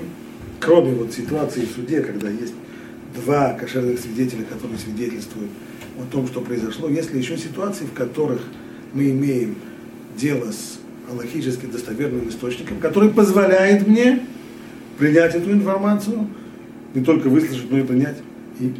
кроме 0.60 0.92
вот 0.92 1.12
ситуации 1.12 1.62
в 1.62 1.74
суде, 1.74 2.02
когда 2.02 2.30
есть 2.30 2.54
два 3.16 3.54
кошерных 3.54 3.98
свидетеля, 3.98 4.44
которые 4.44 4.78
свидетельствуют 4.78 5.50
о 6.00 6.10
том, 6.10 6.26
что 6.26 6.40
произошло, 6.40 6.88
есть 6.88 7.12
ли 7.12 7.20
еще 7.20 7.36
ситуации, 7.36 7.84
в 7.84 7.92
которых 7.92 8.40
мы 8.92 9.10
имеем 9.10 9.56
дело 10.16 10.50
с 10.50 10.78
аллахически 11.10 11.66
достоверным 11.66 12.28
источником, 12.28 12.78
который 12.78 13.10
позволяет 13.10 13.86
мне 13.86 14.26
принять 14.98 15.34
эту 15.34 15.50
информацию, 15.52 16.28
не 16.94 17.04
только 17.04 17.28
выслушать, 17.28 17.70
но 17.70 17.78
и 17.78 17.82
принять 17.82 18.16
и 18.60 18.74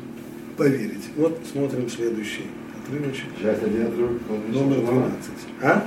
поверить. 0.57 1.05
Вот 1.17 1.41
смотрим 1.51 1.89
следующий 1.89 2.45
отрывочек. 2.83 3.27
Один 3.43 3.87
отрывок. 3.87 4.21
Номер 4.51 4.81
12. 4.81 5.31
А? 5.63 5.87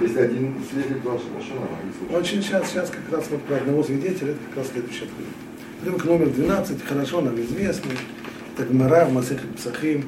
Если 0.00 0.18
один 0.18 0.54
свидетель 0.70 1.00
вашего 1.04 2.18
Очень 2.18 2.42
сейчас, 2.42 2.70
сейчас 2.70 2.90
как 2.90 3.12
раз 3.12 3.26
вот 3.30 3.42
про 3.42 3.56
одного 3.56 3.82
свидетеля, 3.82 4.30
это 4.30 4.38
как 4.48 4.58
раз 4.58 4.72
следующий 4.72 5.04
отрывок. 5.04 5.34
Отрывок 5.80 6.04
номер 6.04 6.30
12, 6.30 6.82
хорошо 6.82 7.20
нам 7.20 7.40
известный. 7.40 7.96
Это 8.56 8.66
Гмара 8.66 9.06
в 9.06 9.12
Масехе 9.12 9.46
Псахим. 9.56 10.04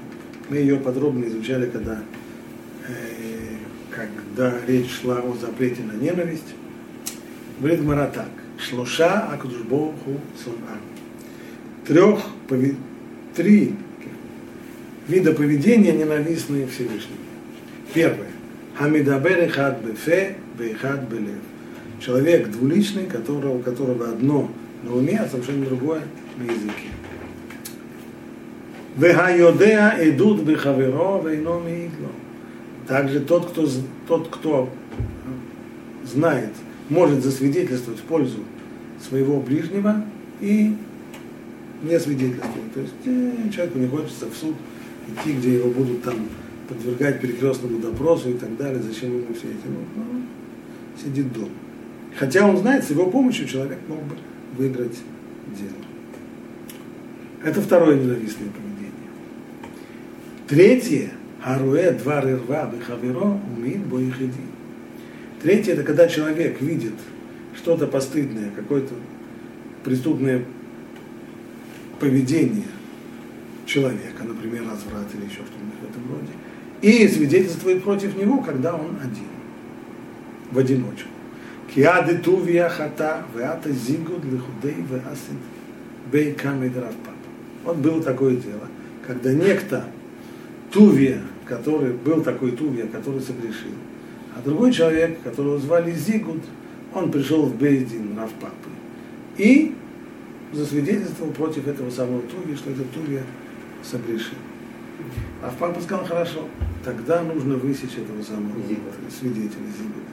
Мы 0.48 0.58
ее 0.58 0.76
подробно 0.76 1.24
изучали, 1.26 1.66
когда, 1.66 2.00
э, 2.88 3.56
когда 3.90 4.54
речь 4.66 4.90
шла 5.00 5.20
о 5.20 5.34
запрете 5.40 5.82
на 5.82 5.92
ненависть. 5.92 6.54
Говорит 7.58 7.82
Гмара 7.82 8.10
так. 8.14 8.28
Шлоша 8.58 9.28
Акудушбоху 9.32 10.20
Сун'ан. 10.42 10.80
Трех, 11.86 12.20
три 13.34 13.74
вида 15.08 15.32
поведения 15.32 15.92
ненавистные 15.92 16.66
Всевышнему. 16.66 17.18
Первое. 17.92 18.28
Хамидабер 18.76 19.46
ихад 19.46 19.82
бефе, 19.82 20.36
бехад 20.58 21.08
белев. 21.08 21.40
Человек 22.00 22.50
двуличный, 22.50 23.06
которого, 23.06 23.58
у 23.58 23.58
которого 23.60 24.08
одно 24.08 24.50
на 24.82 24.94
уме, 24.94 25.18
а 25.18 25.28
совершенно 25.28 25.64
другое 25.64 26.02
на 26.36 26.44
языке. 26.44 26.90
Вехайодеа 28.96 29.96
идут 30.08 30.42
бехаверо, 30.42 31.20
вейно 31.22 31.60
миидло. 31.60 32.10
Также 32.86 33.20
тот, 33.20 33.50
кто, 33.50 33.66
тот, 34.06 34.28
кто 34.28 34.70
знает, 36.04 36.50
может 36.88 37.22
засвидетельствовать 37.24 38.00
в 38.00 38.04
пользу 38.04 38.38
своего 39.00 39.40
ближнего 39.40 40.04
и 40.40 40.76
не 41.82 41.98
свидетельствует. 41.98 42.72
То 42.72 42.80
есть 42.80 42.94
э, 43.06 43.50
человеку 43.52 43.78
не 43.78 43.88
хочется 43.88 44.26
в 44.26 44.34
суд 44.34 44.54
идти, 45.08 45.32
где 45.32 45.54
его 45.54 45.70
будут 45.70 46.02
там 46.02 46.14
подвергать 46.68 47.20
перекрестному 47.20 47.78
допросу 47.78 48.30
и 48.30 48.34
так 48.34 48.56
далее. 48.56 48.80
Зачем 48.82 49.10
ему 49.10 49.34
все 49.34 49.48
эти? 49.48 49.66
Ну, 49.66 49.80
ну, 49.96 50.22
сидит 51.02 51.32
дома. 51.32 51.48
Хотя 52.16 52.46
он 52.46 52.56
знает, 52.56 52.84
с 52.84 52.90
его 52.90 53.10
помощью 53.10 53.46
человек 53.46 53.78
мог 53.88 54.02
бы 54.04 54.14
выиграть 54.56 54.98
дело. 55.58 55.84
Это 57.42 57.60
второе 57.60 57.96
ненавистное. 57.96 58.48
Третье, 60.46 61.10
Харуэ 61.42 61.92
два 61.92 62.20
рва 62.20 62.70
бехаверо 62.70 63.40
умит 63.56 63.78
боихиди. 63.86 64.32
Третье, 65.42 65.72
это 65.72 65.82
когда 65.82 66.06
человек 66.06 66.60
видит 66.60 66.94
что-то 67.56 67.86
постыдное, 67.86 68.50
какое-то 68.54 68.94
преступное 69.84 70.44
поведение 71.98 72.66
человека, 73.66 74.24
например, 74.24 74.62
разврат 74.62 75.06
или 75.14 75.24
еще 75.24 75.40
что-нибудь 75.42 75.80
в 75.80 75.90
этом 75.90 76.02
роде, 76.10 76.32
и 76.82 77.08
свидетельствует 77.08 77.82
против 77.82 78.16
него, 78.16 78.38
когда 78.38 78.74
он 78.74 78.96
один, 79.02 79.28
в 80.50 80.58
одиночку. 80.58 81.08
Киады 81.74 82.18
тувия 82.18 82.68
хата, 82.68 83.24
веата 83.34 83.72
зигуд 83.72 84.22
лихудей 84.24 84.84
веасид 84.90 85.40
бейка 86.12 86.50
папа. 86.50 87.16
Вот 87.64 87.76
было 87.78 88.02
такое 88.02 88.36
дело, 88.36 88.68
когда 89.06 89.32
некто 89.32 89.86
Тувия, 90.74 91.22
который 91.46 91.92
был 91.92 92.22
такой 92.22 92.50
Тувия, 92.50 92.88
который 92.88 93.20
согрешил, 93.20 93.70
а 94.36 94.42
другой 94.42 94.72
человек, 94.72 95.22
которого 95.22 95.56
звали 95.60 95.92
Зигуд, 95.92 96.42
он 96.92 97.12
пришел 97.12 97.46
в 97.46 97.56
Бейдин 97.56 98.18
Равпапы 98.18 98.70
и 99.38 99.72
засвидетельствовал 100.52 101.30
против 101.30 101.68
этого 101.68 101.90
самого 101.90 102.22
Тувия, 102.22 102.56
что 102.56 102.72
этот 102.72 102.90
Тувия 102.90 103.22
согрешил. 103.84 104.34
А 105.44 105.50
в 105.50 105.56
папа 105.58 105.80
сказал, 105.80 106.04
хорошо, 106.04 106.48
тогда 106.84 107.22
нужно 107.22 107.54
высечь 107.54 107.96
этого 107.96 108.20
самого 108.22 108.58
свидетеля 109.16 109.70
Зигуда. 109.78 110.10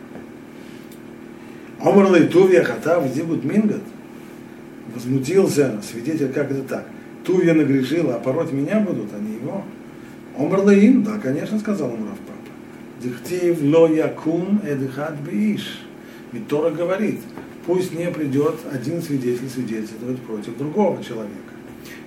Омар 1.80 2.28
Тувия 2.28 2.64
Хатав 2.64 3.12
Зигуд 3.12 3.44
Мингат 3.44 3.82
возмутился 4.94 5.82
свидетель, 5.82 6.32
как 6.32 6.52
это 6.52 6.62
так? 6.62 6.88
Тувия 7.26 7.56
нагрешила, 7.56 8.16
а 8.16 8.20
пороть 8.20 8.52
меня 8.52 8.80
будут, 8.80 9.10
а 9.16 9.20
не 9.20 9.38
его. 9.38 9.64
Омар 10.38 10.64
да, 10.64 11.20
конечно, 11.20 11.60
сказал 11.60 11.92
ему 11.92 12.06
Равпапа. 12.06 12.42
Дихтив 13.02 13.62
ло 13.64 13.88
якум 13.88 14.62
эдхат 14.64 15.20
биш. 15.22 15.82
Ведь 16.32 16.48
Тора 16.48 16.72
говорит, 16.72 17.20
пусть 17.66 17.94
не 17.94 18.10
придет 18.10 18.56
один 18.72 19.02
свидетель 19.02 19.50
свидетельствовать 19.50 20.20
против 20.22 20.58
другого 20.58 21.04
человека. 21.04 21.36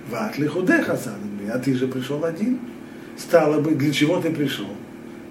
Ватли 0.09 0.47
худеха 0.47 0.97
а 1.51 1.59
ты 1.59 1.73
же 1.75 1.87
пришел 1.87 2.23
один. 2.23 2.59
Стало 3.17 3.61
быть, 3.61 3.77
для 3.77 3.91
чего 3.91 4.19
ты 4.19 4.31
пришел? 4.31 4.67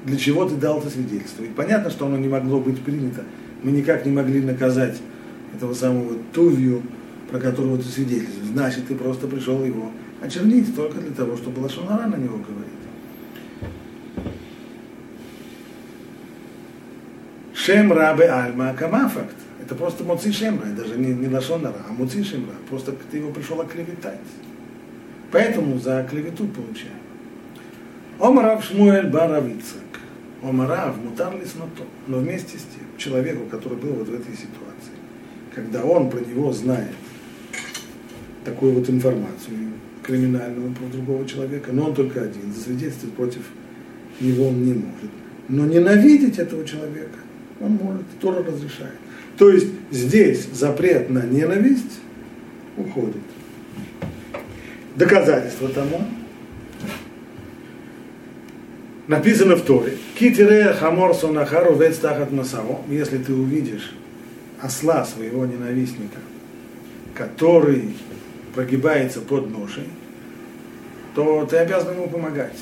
Для 0.05 0.17
чего 0.17 0.45
ты 0.45 0.55
дал 0.55 0.79
это 0.79 0.91
свидетельство? 0.91 1.43
Ведь 1.43 1.55
понятно, 1.55 1.91
что 1.91 2.07
оно 2.07 2.19
не 2.19 2.29
могло 2.29 2.61
быть 2.61 2.81
принято. 2.81 3.25
Мы 3.63 3.73
никак 3.73 4.05
не 4.07 4.13
могли 4.13 4.41
наказать 4.41 4.97
этого 5.55 5.75
самого 5.75 6.17
Тувью, 6.33 6.83
про 7.31 7.41
которого 7.41 7.79
ты 7.79 7.85
свидетельствуешь. 7.85 8.49
Значит, 8.53 8.87
ты 8.87 8.95
просто 8.95 9.27
пришел 9.27 9.65
его 9.65 9.91
очернить 10.21 10.75
только 10.77 11.01
для 11.01 11.13
того, 11.13 11.37
чтобы 11.37 11.61
Лашонара 11.61 12.07
на 12.07 12.17
него 12.17 12.37
говорить. 12.37 12.84
Шем 17.65 17.91
рабе 17.95 18.27
альма 18.27 18.75
камафакт. 18.75 19.37
Это 19.63 19.75
просто 19.75 20.05
муци 20.05 20.31
шемра, 20.31 20.67
даже 20.67 20.99
не, 20.99 21.15
не 21.15 21.29
лашонара, 21.29 21.79
а 21.89 21.93
муци 21.95 22.23
шемра. 22.23 22.53
Просто 22.69 22.95
ты 23.11 23.17
его 23.17 23.31
пришел 23.31 23.59
оклеветать. 23.59 24.21
Поэтому 25.33 25.79
за 25.79 26.07
клевету 26.11 26.47
получаем. 26.47 26.99
Омарав 28.21 28.63
Шмуэль 28.63 29.07
Баравицак. 29.07 29.81
Омарав 30.43 31.03
мутар 31.03 31.35
лесното. 31.41 31.85
Но 32.07 32.19
вместе 32.19 32.59
с 32.59 32.65
тем, 32.65 32.85
человеку, 32.99 33.47
который 33.47 33.79
был 33.79 33.95
вот 33.95 34.09
в 34.09 34.15
этой 34.15 34.35
ситуации, 34.35 34.93
когда 35.55 35.85
он 35.85 36.11
про 36.11 36.21
него 36.21 36.53
знает 36.53 36.93
такую 38.45 38.75
вот 38.75 38.91
информацию 38.91 39.57
криминальную 40.03 40.75
про 40.75 40.85
другого 40.89 41.27
человека, 41.27 41.73
но 41.73 41.87
он 41.87 41.95
только 41.95 42.25
один, 42.25 42.53
засвидетельствовать 42.53 43.17
против 43.17 43.43
него 44.21 44.49
он 44.49 44.63
не 44.63 44.75
может. 44.75 45.11
Но 45.49 45.65
ненавидеть 45.65 46.39
этого 46.39 46.67
человека 46.67 47.24
он 47.61 47.73
может, 47.73 48.03
Тора 48.21 48.43
разрешает. 48.43 48.95
То 49.39 49.51
есть 49.51 49.69
здесь 49.91 50.47
запрет 50.53 51.11
на 51.11 51.25
ненависть 51.25 52.01
уходит. 52.77 53.23
Доказательство 54.97 55.69
тому 55.69 56.07
написано 59.07 59.57
в 59.57 59.63
Торе. 59.63 59.97
Китире 60.19 60.73
хамор 60.73 61.15
сонахару 61.15 61.75
вец 61.75 62.01
масао. 62.31 62.83
Если 62.89 63.19
ты 63.19 63.33
увидишь 63.33 63.95
осла 64.61 65.05
своего 65.05 65.45
ненавистника, 65.45 66.19
который 67.15 67.95
прогибается 68.55 69.21
под 69.21 69.51
ношей, 69.51 69.85
то 71.15 71.47
ты 71.47 71.59
обязан 71.59 71.95
ему 71.95 72.09
помогать. 72.09 72.57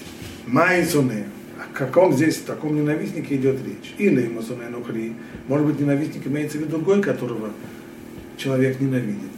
Майсуне, 0.47 1.27
о 1.63 1.77
каком 1.77 2.13
здесь, 2.13 2.39
таком 2.39 2.75
ненавистнике 2.75 3.37
идет 3.37 3.59
речь? 3.65 3.95
Или 3.99 4.27
Масуне 4.27 4.69
Нухри, 4.69 5.15
может 5.49 5.67
быть, 5.67 5.81
ненавистник 5.81 6.27
имеется 6.27 6.59
в 6.59 6.61
виду 6.63 6.73
другой, 6.73 7.03
которого 7.03 7.51
человек 8.37 8.81
ненавидит. 8.81 9.31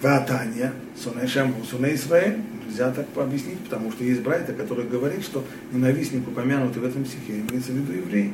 Ватания, 0.00 0.72
Суне 0.96 1.26
Шаму, 1.26 1.64
Суне 1.68 1.94
Исраэль, 1.94 2.36
нельзя 2.66 2.90
так 2.92 3.06
объяснить, 3.16 3.58
потому 3.60 3.90
что 3.90 4.04
есть 4.04 4.20
братья, 4.20 4.52
который 4.52 4.86
говорит, 4.86 5.22
что 5.22 5.44
ненавистник, 5.72 6.28
упомянутый 6.28 6.82
в 6.82 6.84
этом 6.84 7.04
стихе, 7.06 7.40
имеется 7.48 7.72
в 7.72 7.76
виду 7.76 7.92
еврей. 7.92 8.32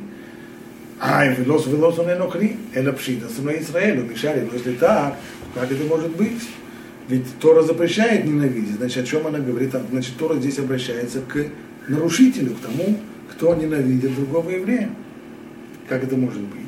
А, 0.99 1.25
и 1.25 1.33
велос, 1.35 1.65
велос, 1.67 1.97
он 1.99 2.11
энохри, 2.11 2.57
это 2.73 2.93
пшита, 2.93 3.27
Суне 3.29 3.61
Исраэль, 3.61 4.03
мешали, 4.03 4.41
но 4.41 4.55
если 4.55 4.73
так, 4.73 5.17
как 5.55 5.71
это 5.71 5.83
может 5.85 6.15
быть? 6.15 6.41
Ведь 7.07 7.25
Тора 7.39 7.63
запрещает 7.63 8.25
ненавидеть, 8.25 8.75
значит, 8.75 9.03
о 9.03 9.07
чем 9.07 9.27
она 9.27 9.39
говорит? 9.39 9.71
Значит, 9.89 10.17
Тора 10.17 10.35
здесь 10.35 10.59
обращается 10.59 11.21
к 11.21 11.45
нарушителю, 11.87 12.55
к 12.55 12.59
тому, 12.59 12.97
кто 13.31 13.55
ненавидит 13.55 14.15
другого 14.15 14.49
еврея. 14.49 14.89
Как 15.87 16.03
это 16.03 16.15
может 16.15 16.41
быть? 16.41 16.59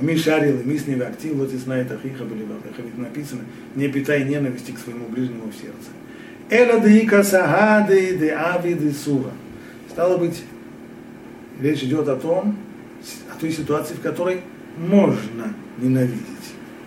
Уми 0.00 0.16
шарил, 0.16 0.62
ми 0.64 0.78
с 0.78 0.86
ними 0.86 1.02
актив, 1.02 1.34
вот 1.34 1.52
и 1.52 1.56
знает 1.56 1.90
ахиха 1.90 2.24
были 2.24 2.46
ведь 2.78 2.98
написано, 2.98 3.42
не 3.74 3.88
питай 3.88 4.24
ненависти 4.24 4.72
к 4.72 4.78
своему 4.78 5.08
ближнему 5.08 5.44
в 5.50 5.54
сердце. 5.54 5.90
Эла 6.50 6.80
деика 6.80 7.22
сагады 7.22 8.16
де 8.18 8.30
ави 8.30 8.74
де 8.74 8.92
сура. 8.92 9.32
Стало 9.90 10.18
быть, 10.18 10.44
речь 11.60 11.82
идет 11.82 12.08
о 12.08 12.16
том, 12.16 12.56
о 13.32 13.40
той 13.40 13.50
ситуации, 13.50 13.94
в 13.94 14.00
которой 14.00 14.40
можно 14.76 15.54
ненавидеть. 15.78 16.20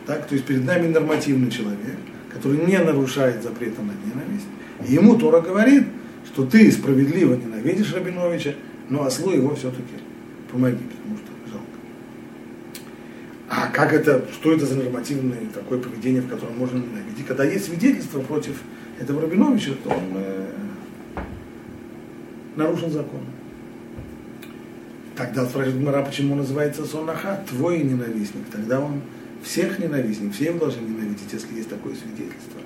Так? 0.06 0.28
То 0.28 0.36
есть 0.36 0.46
перед 0.46 0.66
нами 0.66 0.88
нормативный 0.88 1.50
человек, 1.50 1.98
который 2.32 2.66
не 2.66 2.78
нарушает 2.78 3.42
запрета 3.44 3.82
на 3.82 3.94
ненависть. 4.06 4.46
И 4.88 4.94
ему 4.94 5.18
Тора 5.18 5.42
говорит, 5.42 5.84
что 6.26 6.46
ты 6.46 6.72
справедливо 6.72 7.34
ненавидишь 7.34 7.94
Рабиновича, 7.94 8.54
но 8.90 9.04
ослу 9.04 9.32
его 9.32 9.56
все-таки 9.56 9.94
помоги, 10.52 10.78
потому 10.78 11.18
что 11.18 11.52
жалко. 11.52 11.66
А 13.50 13.68
как 13.72 13.94
это, 13.94 14.26
что 14.34 14.54
это 14.54 14.66
за 14.66 14.76
нормативное 14.76 15.46
такое 15.54 15.80
поведение, 15.80 16.22
в 16.22 16.30
котором 16.30 16.58
можно 16.58 16.78
ненавидеть? 16.78 17.26
Когда 17.28 17.44
есть 17.44 17.66
свидетельство 17.66 18.20
против 18.22 18.62
этого 19.00 19.22
Рабиновича, 19.22 19.74
то 19.84 19.90
он 19.90 20.04
э, 20.16 20.48
нарушил 22.56 22.90
закон. 22.90 23.22
Тогда 25.16 25.46
спрашивает 25.46 25.84
Мара, 25.84 26.02
почему 26.02 26.36
называется 26.36 26.86
Сонаха, 26.86 27.44
твой 27.50 27.80
ненавистник. 27.80 28.46
Тогда 28.52 28.80
он 28.80 29.02
всех 29.44 29.78
ненавистник, 29.80 30.34
всем 30.34 30.58
должен 30.58 30.86
ненавидеть, 30.86 31.32
если 31.32 31.56
есть 31.56 31.70
такое 31.70 31.94
свидетельство. 31.94 32.62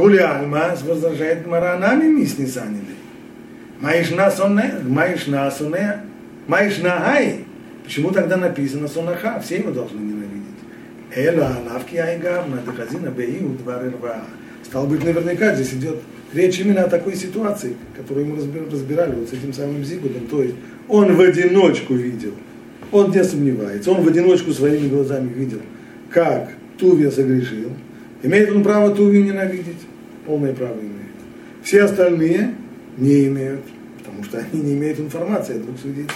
Кули 0.00 0.16
Альмас 0.16 0.80
возражает 0.82 1.46
Маранами 1.46 2.04
Миснисанили. 2.04 2.96
Маишна 3.82 4.30
соне, 4.30 4.76
Маишна 4.82 5.50
соне, 5.50 5.98
Маишна 6.46 7.00
Хай. 7.00 7.44
Почему 7.84 8.10
тогда 8.10 8.38
написано 8.38 8.88
Сонаха? 8.88 9.38
Все 9.40 9.58
его 9.58 9.72
должны 9.72 9.98
ненавидеть. 9.98 10.56
Эла 11.14 11.54
Алавки 11.54 11.96
Айгав, 11.96 12.46
Надахазина 12.48 13.10
Беиу 13.10 13.50
Дварирва. 13.62 14.22
Стало 14.64 14.86
быть, 14.86 15.04
наверняка 15.04 15.54
здесь 15.54 15.74
идет 15.74 15.98
речь 16.32 16.58
именно 16.60 16.84
о 16.84 16.88
такой 16.88 17.14
ситуации, 17.14 17.76
которую 17.94 18.24
мы 18.24 18.36
разбирали 18.70 19.14
вот 19.14 19.28
с 19.28 19.34
этим 19.34 19.52
самым 19.52 19.84
Зигудом. 19.84 20.28
То 20.28 20.42
есть 20.42 20.54
он 20.88 21.14
в 21.14 21.20
одиночку 21.20 21.92
видел, 21.92 22.32
он 22.90 23.10
не 23.10 23.22
сомневается, 23.22 23.90
он 23.90 24.00
в 24.00 24.08
одиночку 24.08 24.50
своими 24.52 24.88
глазами 24.88 25.28
видел, 25.28 25.60
как 26.10 26.52
Тувия 26.78 27.10
согрешил, 27.10 27.72
Имеет 28.22 28.50
он 28.50 28.62
право 28.62 28.94
Тувию 28.94 29.24
ненавидеть? 29.24 29.78
Полное 30.30 30.54
право 30.54 30.78
имеет. 30.78 31.10
Все 31.64 31.82
остальные 31.82 32.54
не 32.96 33.26
имеют, 33.26 33.62
потому 33.98 34.22
что 34.22 34.38
они 34.38 34.62
не 34.62 34.74
имеют 34.74 35.00
информации 35.00 35.56
о 35.56 35.58
двух 35.58 35.76
свидетелях. 35.80 36.14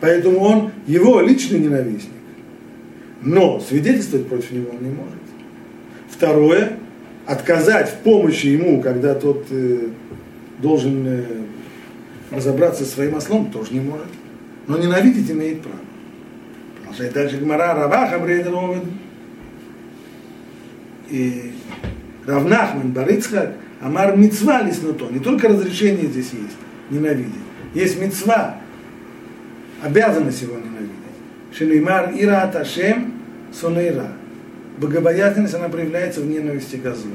Поэтому 0.00 0.40
он 0.40 0.72
его 0.88 1.20
личный 1.20 1.60
ненавистник. 1.60 2.10
Но 3.22 3.60
свидетельствовать 3.60 4.26
против 4.26 4.50
него 4.50 4.70
он 4.70 4.82
не 4.82 4.90
может. 4.90 5.12
Второе, 6.10 6.72
отказать 7.24 7.88
в 7.88 7.98
помощи 7.98 8.46
ему, 8.46 8.82
когда 8.82 9.14
тот 9.14 9.46
э, 9.50 9.90
должен 10.58 11.06
э, 11.06 11.24
разобраться 12.32 12.84
со 12.84 12.90
своим 12.90 13.14
ослом, 13.14 13.52
тоже 13.52 13.74
не 13.74 13.80
может. 13.80 14.08
Но 14.66 14.76
ненавидеть 14.76 15.30
имеет 15.30 15.62
право. 15.62 15.78
Продолжает 16.80 17.12
дальше 17.12 17.36
Гмара 17.36 17.74
Раваха 17.74 18.18
Брейдеровен 18.18 18.98
и 21.08 21.52
Равнахман 22.26 22.92
Барыцхак 22.92 23.54
Амар 23.80 24.16
мецва 24.16 24.62
леснуто. 24.62 25.06
Не 25.10 25.20
только 25.20 25.48
разрешение 25.48 26.06
здесь 26.06 26.30
есть, 26.32 26.56
ненавидеть. 26.90 27.32
Есть 27.74 28.00
мецва, 28.00 28.56
обязанность 29.82 30.42
его 30.42 30.56
ненавидеть. 30.56 30.92
Шенеймар 31.52 32.12
Ира 32.14 32.46
Ташем 32.46 33.12
Сонейра. 33.52 34.08
Богобоязненность, 34.78 35.54
она 35.54 35.68
проявляется 35.68 36.20
в 36.20 36.26
ненависти 36.26 36.76
козлу. 36.76 37.12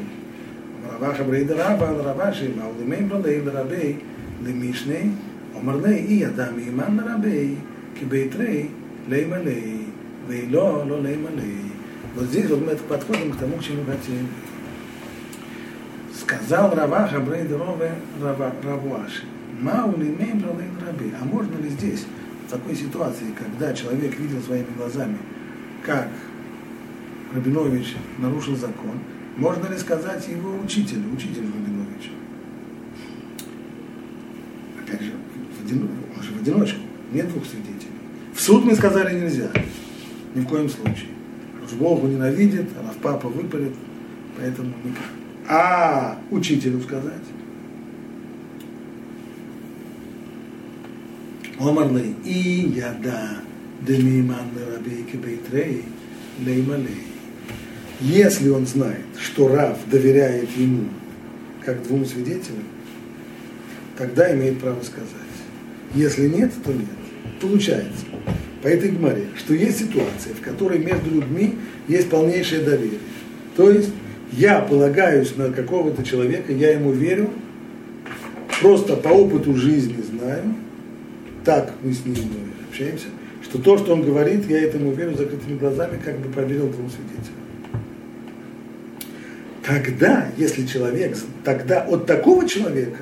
Раваха 1.00 1.24
Брейда 1.24 1.56
Раба, 1.56 1.92
Маулимей 1.92 3.02
Бродей, 3.02 3.42
Рабей, 3.48 4.04
Лемишней, 4.46 5.14
Омарней, 5.56 6.06
И 6.06 6.24
Адам 6.24 6.58
Иман 6.58 7.00
Рабей, 7.06 7.58
Кибейтрей, 8.00 8.72
Леймалей, 9.08 9.88
Вейло, 10.28 10.84
Ло 10.86 10.98
Леймалей. 10.98 11.72
Вот 12.16 12.26
здесь 12.26 12.50
вот 12.50 12.66
мы 12.66 12.76
подходим 12.76 13.32
к 13.32 13.38
тому, 13.38 13.58
к 13.58 13.64
чему 13.64 13.84
хотим. 13.86 14.28
Сказал 16.32 16.74
Раваха 16.74 17.20
Брейдерове 17.20 17.92
Равуаши. 18.22 19.24
Маули 19.60 20.16
мейм 20.18 20.44
раби. 20.86 21.12
А 21.20 21.26
можно 21.26 21.58
ли 21.58 21.70
здесь, 21.70 22.06
в 22.48 22.52
такой 22.52 22.74
ситуации, 22.76 23.26
когда 23.38 23.74
человек 23.74 24.18
видел 24.18 24.42
своими 24.42 24.68
глазами, 24.78 25.18
как 25.86 26.08
Рабинович 27.34 27.96
нарушил 28.18 28.56
закон, 28.56 29.00
можно 29.36 29.68
ли 29.68 29.78
сказать 29.78 30.26
его 30.28 30.58
учителю, 30.64 31.14
учителю 31.14 31.48
Рабиновича? 31.48 32.12
Опять 34.82 35.02
же, 35.02 35.12
в 35.60 35.66
один, 35.66 35.90
он 36.16 36.24
же 36.24 36.32
в 36.34 36.42
одиночку, 36.42 36.80
нет 37.12 37.30
двух 37.30 37.46
свидетелей. 37.46 37.92
В 38.34 38.42
суд 38.42 38.64
мы 38.64 38.74
сказали 38.76 39.20
нельзя, 39.20 39.52
ни 40.34 40.42
в 40.42 40.48
коем 40.48 40.70
случае. 40.70 41.10
Уж 41.66 41.74
Богу 41.74 42.08
ненавидит, 42.08 42.70
а 42.78 42.94
в 42.94 42.98
папа 42.98 43.28
выпарит, 43.28 43.74
поэтому 44.38 44.70
никак. 44.84 45.21
А 45.54 46.18
учителю 46.32 46.80
сказать? 46.82 47.12
Омарлей 51.60 52.16
и 52.24 52.72
яда 52.74 53.42
демиман 53.82 54.48
рабейки 54.74 55.18
бейтрей 55.18 55.84
леймалей. 56.40 57.04
Если 58.00 58.48
он 58.48 58.66
знает, 58.66 59.04
что 59.20 59.50
Рав 59.50 59.78
доверяет 59.88 60.50
ему 60.56 60.86
как 61.66 61.84
двум 61.84 62.06
свидетелям, 62.06 62.64
тогда 63.98 64.34
имеет 64.34 64.58
право 64.62 64.82
сказать. 64.84 65.10
Если 65.94 66.30
нет, 66.30 66.54
то 66.64 66.72
нет. 66.72 66.88
Получается 67.42 68.06
по 68.64 68.68
этой 68.68 68.92
гмаре, 68.92 69.26
что 69.36 69.54
есть 69.54 69.80
ситуация, 69.80 70.34
в 70.34 70.40
которой 70.40 70.80
между 70.80 71.14
людьми 71.14 71.58
есть 71.90 72.10
полнейшее 72.10 72.64
доверие. 72.64 73.00
То 73.58 73.70
есть 73.70 73.92
я 74.32 74.60
полагаюсь 74.62 75.36
на 75.36 75.52
какого-то 75.52 76.04
человека, 76.04 76.54
я 76.54 76.72
ему 76.72 76.92
верю, 76.92 77.30
просто 78.62 78.96
по 78.96 79.10
опыту 79.10 79.56
жизни 79.56 80.02
знаю, 80.02 80.56
так 81.44 81.74
мы 81.84 81.94
с 81.94 82.06
ним 82.06 82.16
общаемся, 82.70 83.08
что 83.44 83.58
то, 83.58 83.78
что 83.78 83.94
он 83.94 84.04
говорит, 84.04 84.50
я 84.50 84.62
этому 84.62 84.92
верю 84.92 85.16
закрытыми 85.18 85.58
глазами, 85.58 86.00
как 86.04 86.18
бы 86.20 86.30
поверил 86.30 86.70
двум 86.70 86.90
свидетелям. 86.90 87.42
Тогда, 89.64 90.28
если 90.38 90.66
человек, 90.66 91.18
тогда 91.44 91.82
от 91.84 92.06
такого 92.06 92.48
человека 92.48 93.02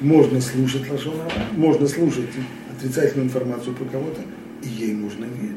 можно 0.00 0.40
слушать 0.40 0.88
лошона, 0.90 1.28
можно 1.52 1.86
слушать 1.86 2.30
отрицательную 2.76 3.26
информацию 3.26 3.74
про 3.74 3.84
кого-то, 3.84 4.20
и 4.62 4.68
ей 4.68 4.94
можно 4.94 5.24
верить. 5.24 5.56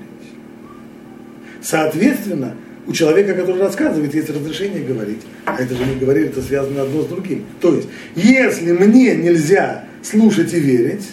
Соответственно, 1.61 2.55
у 2.87 2.93
человека, 2.93 3.33
который 3.33 3.61
рассказывает, 3.61 4.13
есть 4.13 4.29
разрешение 4.29 4.83
говорить. 4.83 5.21
А 5.45 5.55
это 5.59 5.75
же 5.75 5.83
мы 5.85 5.95
говорили, 5.95 6.27
это 6.27 6.41
связано 6.41 6.83
одно 6.83 7.01
с 7.01 7.07
другим. 7.07 7.45
То 7.59 7.73
есть, 7.73 7.87
если 8.15 8.71
мне 8.71 9.15
нельзя 9.15 9.85
слушать 10.03 10.53
и 10.53 10.59
верить, 10.59 11.07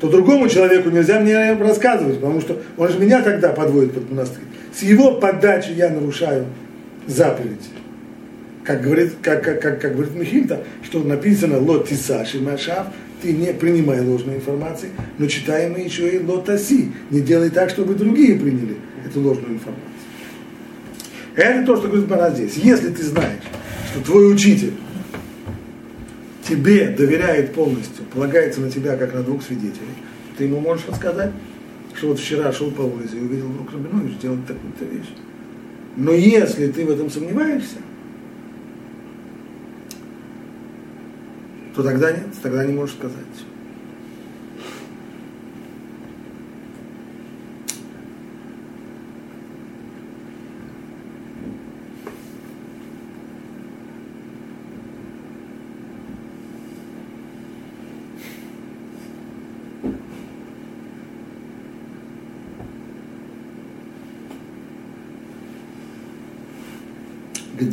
то 0.00 0.08
другому 0.08 0.48
человеку 0.48 0.90
нельзя 0.90 1.20
мне 1.20 1.54
рассказывать, 1.54 2.16
потому 2.16 2.40
что 2.40 2.60
он 2.76 2.88
же 2.88 2.98
меня 2.98 3.22
тогда 3.22 3.50
подводит 3.50 3.92
под 3.92 4.10
монастырь. 4.10 4.44
С 4.76 4.82
его 4.82 5.14
подачи 5.14 5.70
я 5.70 5.90
нарушаю 5.90 6.46
заповедь. 7.06 7.70
Как 8.64 8.82
говорит, 8.82 9.14
как, 9.22 9.44
как, 9.44 9.62
как, 9.62 9.80
как 9.80 9.92
говорит 9.92 10.14
Михильта, 10.14 10.64
что 10.82 10.98
написано 10.98 11.58
«Лот 11.58 11.88
тисаши 11.88 12.40
машав», 12.40 12.88
ты 13.22 13.32
не 13.32 13.52
принимай 13.54 14.00
ложной 14.00 14.36
информации, 14.36 14.90
но 15.18 15.26
читаем 15.26 15.72
мы 15.72 15.80
еще 15.80 16.08
и 16.10 16.18
лотаси. 16.18 16.90
Не 17.10 17.20
делай 17.20 17.48
так, 17.48 17.70
чтобы 17.70 17.94
другие 17.94 18.38
приняли 18.38 18.76
эту 19.06 19.20
ложную 19.20 19.54
информацию. 19.54 19.95
Это 21.36 21.66
то, 21.66 21.76
что 21.76 21.88
говорит 21.88 22.08
Бара 22.08 22.30
здесь. 22.30 22.56
Если 22.56 22.90
ты 22.90 23.02
знаешь, 23.02 23.42
что 23.90 24.02
твой 24.02 24.32
учитель 24.32 24.72
тебе 26.48 26.88
доверяет 26.88 27.52
полностью, 27.52 28.04
полагается 28.06 28.62
на 28.62 28.70
тебя, 28.70 28.96
как 28.96 29.12
на 29.12 29.22
двух 29.22 29.42
свидетелей, 29.42 29.94
ты 30.38 30.44
ему 30.44 30.60
можешь 30.60 30.86
рассказать, 30.88 31.32
что 31.94 32.08
вот 32.08 32.18
вчера 32.18 32.52
шел 32.52 32.70
по 32.70 32.82
улице 32.82 33.16
и 33.16 33.20
увидел 33.20 33.48
вдруг 33.48 33.70
Рабинович 33.72 34.18
делать 34.18 34.46
такую-то 34.46 34.84
вещь. 34.86 35.10
Но 35.96 36.12
если 36.12 36.70
ты 36.70 36.86
в 36.86 36.90
этом 36.90 37.10
сомневаешься, 37.10 37.76
то 41.74 41.82
тогда 41.82 42.12
нет, 42.12 42.28
тогда 42.42 42.64
не 42.64 42.72
можешь 42.72 42.96
сказать. 42.96 43.16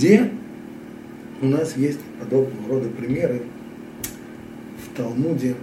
Где 0.04 0.30
у 1.42 1.46
нас 1.46 1.78
есть 1.78 2.02
подобного 2.20 2.68
рода 2.68 2.90
примеры 2.90 3.44
в 4.84 4.98
Талмуде, 4.98 5.56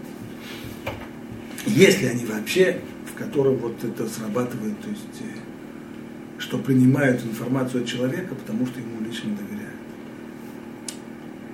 если 1.67 2.07
они 2.07 2.25
вообще, 2.25 2.81
в 3.05 3.19
котором 3.19 3.57
вот 3.57 3.85
это 3.85 4.09
срабатывает, 4.09 4.81
то 4.81 4.89
есть, 4.89 5.21
э, 5.21 6.39
что 6.39 6.57
принимают 6.57 7.23
информацию 7.23 7.83
от 7.83 7.89
человека, 7.89 8.35
потому 8.35 8.67
что 8.67 8.81
ему 8.81 9.07
лично 9.07 9.31
доверяют. 9.37 9.77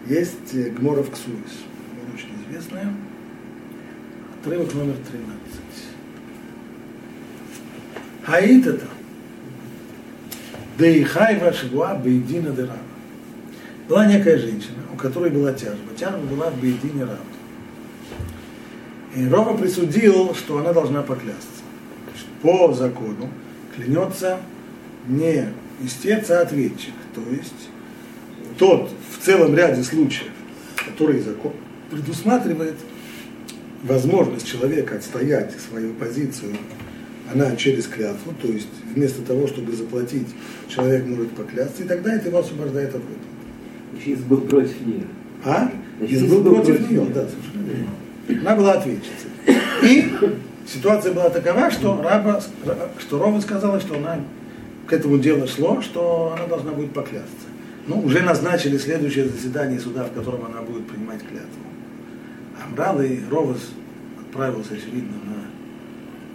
Есть 0.07 0.55
э, 0.55 0.71
Гморов 0.71 1.11
Ксуис, 1.11 1.65
очень 2.15 2.29
известная, 2.47 2.95
отрывок 4.41 4.73
номер 4.75 4.95
13. 5.11 5.35
Хаит 8.23 8.65
это. 8.65 8.96
Дейхайва 10.79 11.53
Шигуа 11.53 11.95
Бейдина 11.95 12.51
Дерава. 12.51 12.79
Была 13.89 14.07
некая 14.07 14.39
женщина, 14.39 14.83
у 14.93 14.97
которой 14.97 15.31
была 15.31 15.53
тяжба. 15.53 15.95
Тяжба 15.97 16.19
была 16.27 16.51
в 16.51 16.61
Бейдине 16.61 17.05
Рава. 17.05 17.19
И 19.15 19.27
Рома 19.29 19.57
присудил, 19.57 20.35
что 20.35 20.59
она 20.59 20.73
должна 20.73 21.03
поклясться. 21.03 21.63
По 22.43 22.73
закону 22.73 23.31
клянется 23.75 24.39
не 25.07 25.49
истец, 25.83 26.31
а 26.31 26.43
ответчик. 26.43 26.93
То 27.15 27.23
есть 27.31 27.71
тот 28.59 28.91
в 29.17 29.25
целом 29.25 29.55
ряде 29.55 29.83
случаев, 29.83 30.33
который 30.87 31.21
закон 31.21 31.53
предусматривает 31.91 32.77
возможность 33.83 34.47
человека 34.47 34.97
отстоять 34.97 35.55
свою 35.61 35.95
позицию, 35.95 36.57
она 37.33 37.57
через 37.57 37.87
клятву, 37.87 38.33
то 38.41 38.49
есть 38.49 38.69
вместо 38.95 39.23
того, 39.23 39.47
чтобы 39.47 39.73
заплатить, 39.73 40.29
человек 40.69 41.07
может 41.07 41.31
поклясться, 41.33 41.83
и 41.83 41.87
тогда 41.87 42.15
это 42.15 42.29
его 42.29 42.39
освобождает 42.39 42.91
от 42.91 43.03
выплаты. 43.03 44.05
Если 44.05 44.25
был 44.25 44.41
против 44.43 44.81
нее. 44.87 45.05
А? 45.45 45.71
Если 46.01 46.27
был 46.27 46.43
против, 46.43 46.77
против 46.77 46.91
нее, 46.91 47.07
да, 47.15 47.27
совершенно 47.29 47.67
верно. 47.67 48.41
Она 48.43 48.57
была 48.57 48.73
ответчицей. 48.75 49.31
И 49.83 50.13
ситуация 50.67 51.13
была 51.13 51.31
такова, 51.31 51.71
что, 51.71 52.03
раба, 52.03 52.41
что 52.99 53.19
Рова 53.19 53.41
сказала, 53.41 53.81
что 53.81 53.97
она 53.97 54.21
к 54.87 54.93
этому 54.93 55.19
делу 55.19 55.47
шло, 55.47 55.81
что 55.83 56.35
она 56.37 56.47
должна 56.47 56.73
будет 56.73 56.93
поклясться. 56.93 57.47
Ну, 57.87 58.01
уже 58.01 58.23
назначили 58.23 58.79
следующее 58.79 59.29
заседание 59.29 59.79
суда, 59.79 60.05
в 60.05 60.13
котором 60.13 60.45
она 60.47 60.63
будет 60.63 60.87
принимать 60.89 61.21
клятву. 61.21 61.49
Амрал 62.65 63.01
и 63.01 63.21
Ровас 63.31 63.71
отправился, 64.21 64.75
очевидно, 64.75 65.13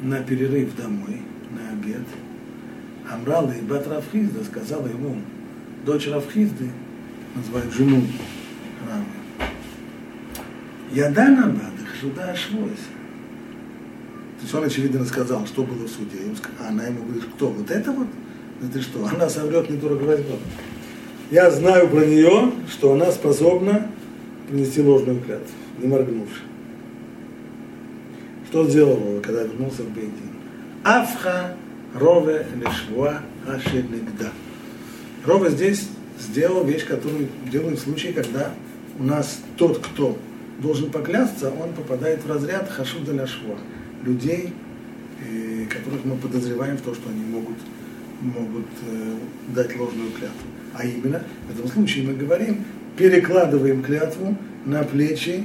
на, 0.01 0.21
перерыв 0.23 0.75
домой, 0.75 1.21
на 1.51 1.71
обед. 1.71 2.05
Амрал 3.09 3.51
и 3.51 3.61
Бат 3.61 3.87
Равхизда 3.87 4.43
сказала 4.43 4.87
ему, 4.87 5.17
дочь 5.85 6.07
Равхизды, 6.07 6.69
называют 7.35 7.73
жену 7.73 8.03
Рава, 8.87 9.49
Ядана 10.91 11.47
Бадых, 11.47 11.95
сюда 11.99 12.31
ошлось. 12.31 12.85
То 14.37 14.43
есть 14.43 14.55
он, 14.55 14.63
очевидно, 14.63 15.05
сказал, 15.05 15.45
что 15.45 15.63
было 15.63 15.85
в 15.85 15.89
суде. 15.89 16.17
А 16.59 16.69
она 16.69 16.85
ему 16.85 17.03
говорит, 17.03 17.25
кто? 17.35 17.49
Вот 17.49 17.69
это 17.69 17.91
вот? 17.91 18.07
Это 18.63 18.81
что? 18.81 19.05
Она 19.05 19.29
соврет, 19.29 19.69
не 19.69 19.77
дорого 19.77 20.03
возьмет. 20.03 20.39
Я 21.29 21.49
знаю 21.51 21.87
про 21.87 22.05
нее, 22.05 22.51
что 22.69 22.93
она 22.93 23.11
способна 23.11 23.87
принести 24.49 24.81
ложную 24.81 25.21
клятву, 25.21 25.53
не 25.79 25.87
моргнувши. 25.87 26.41
Что 28.51 28.67
сделал 28.67 28.97
Рова, 28.97 29.21
когда 29.21 29.43
вернулся 29.43 29.81
в 29.83 29.93
Бейдин? 29.93 30.11
Афха 30.83 31.55
рове 31.93 32.45
лешвуа 32.53 33.21
ашелигда. 33.47 34.31
Рова 35.25 35.49
здесь 35.49 35.87
сделал 36.19 36.65
вещь, 36.65 36.85
которую 36.85 37.29
делают 37.49 37.79
в 37.79 37.83
случае, 37.83 38.11
когда 38.11 38.51
у 38.99 39.03
нас 39.03 39.39
тот, 39.55 39.77
кто 39.79 40.17
должен 40.59 40.91
поклясться, 40.91 41.49
он 41.49 41.71
попадает 41.71 42.25
в 42.25 42.29
разряд 42.29 42.69
хашуда 42.69 43.13
ляшва, 43.13 43.55
людей, 44.03 44.53
э, 45.25 45.65
которых 45.67 46.03
мы 46.03 46.17
подозреваем 46.17 46.75
в 46.75 46.81
том, 46.81 46.93
что 46.93 47.09
они 47.09 47.23
могут, 47.23 47.57
могут 48.19 48.67
э, 48.85 49.15
дать 49.55 49.79
ложную 49.79 50.11
клятву. 50.11 50.47
А 50.73 50.85
именно, 50.85 51.23
в 51.47 51.57
этом 51.57 51.71
случае 51.71 52.05
мы 52.05 52.15
говорим, 52.15 52.65
перекладываем 52.97 53.81
клятву 53.81 54.35
на 54.65 54.83
плечи 54.83 55.41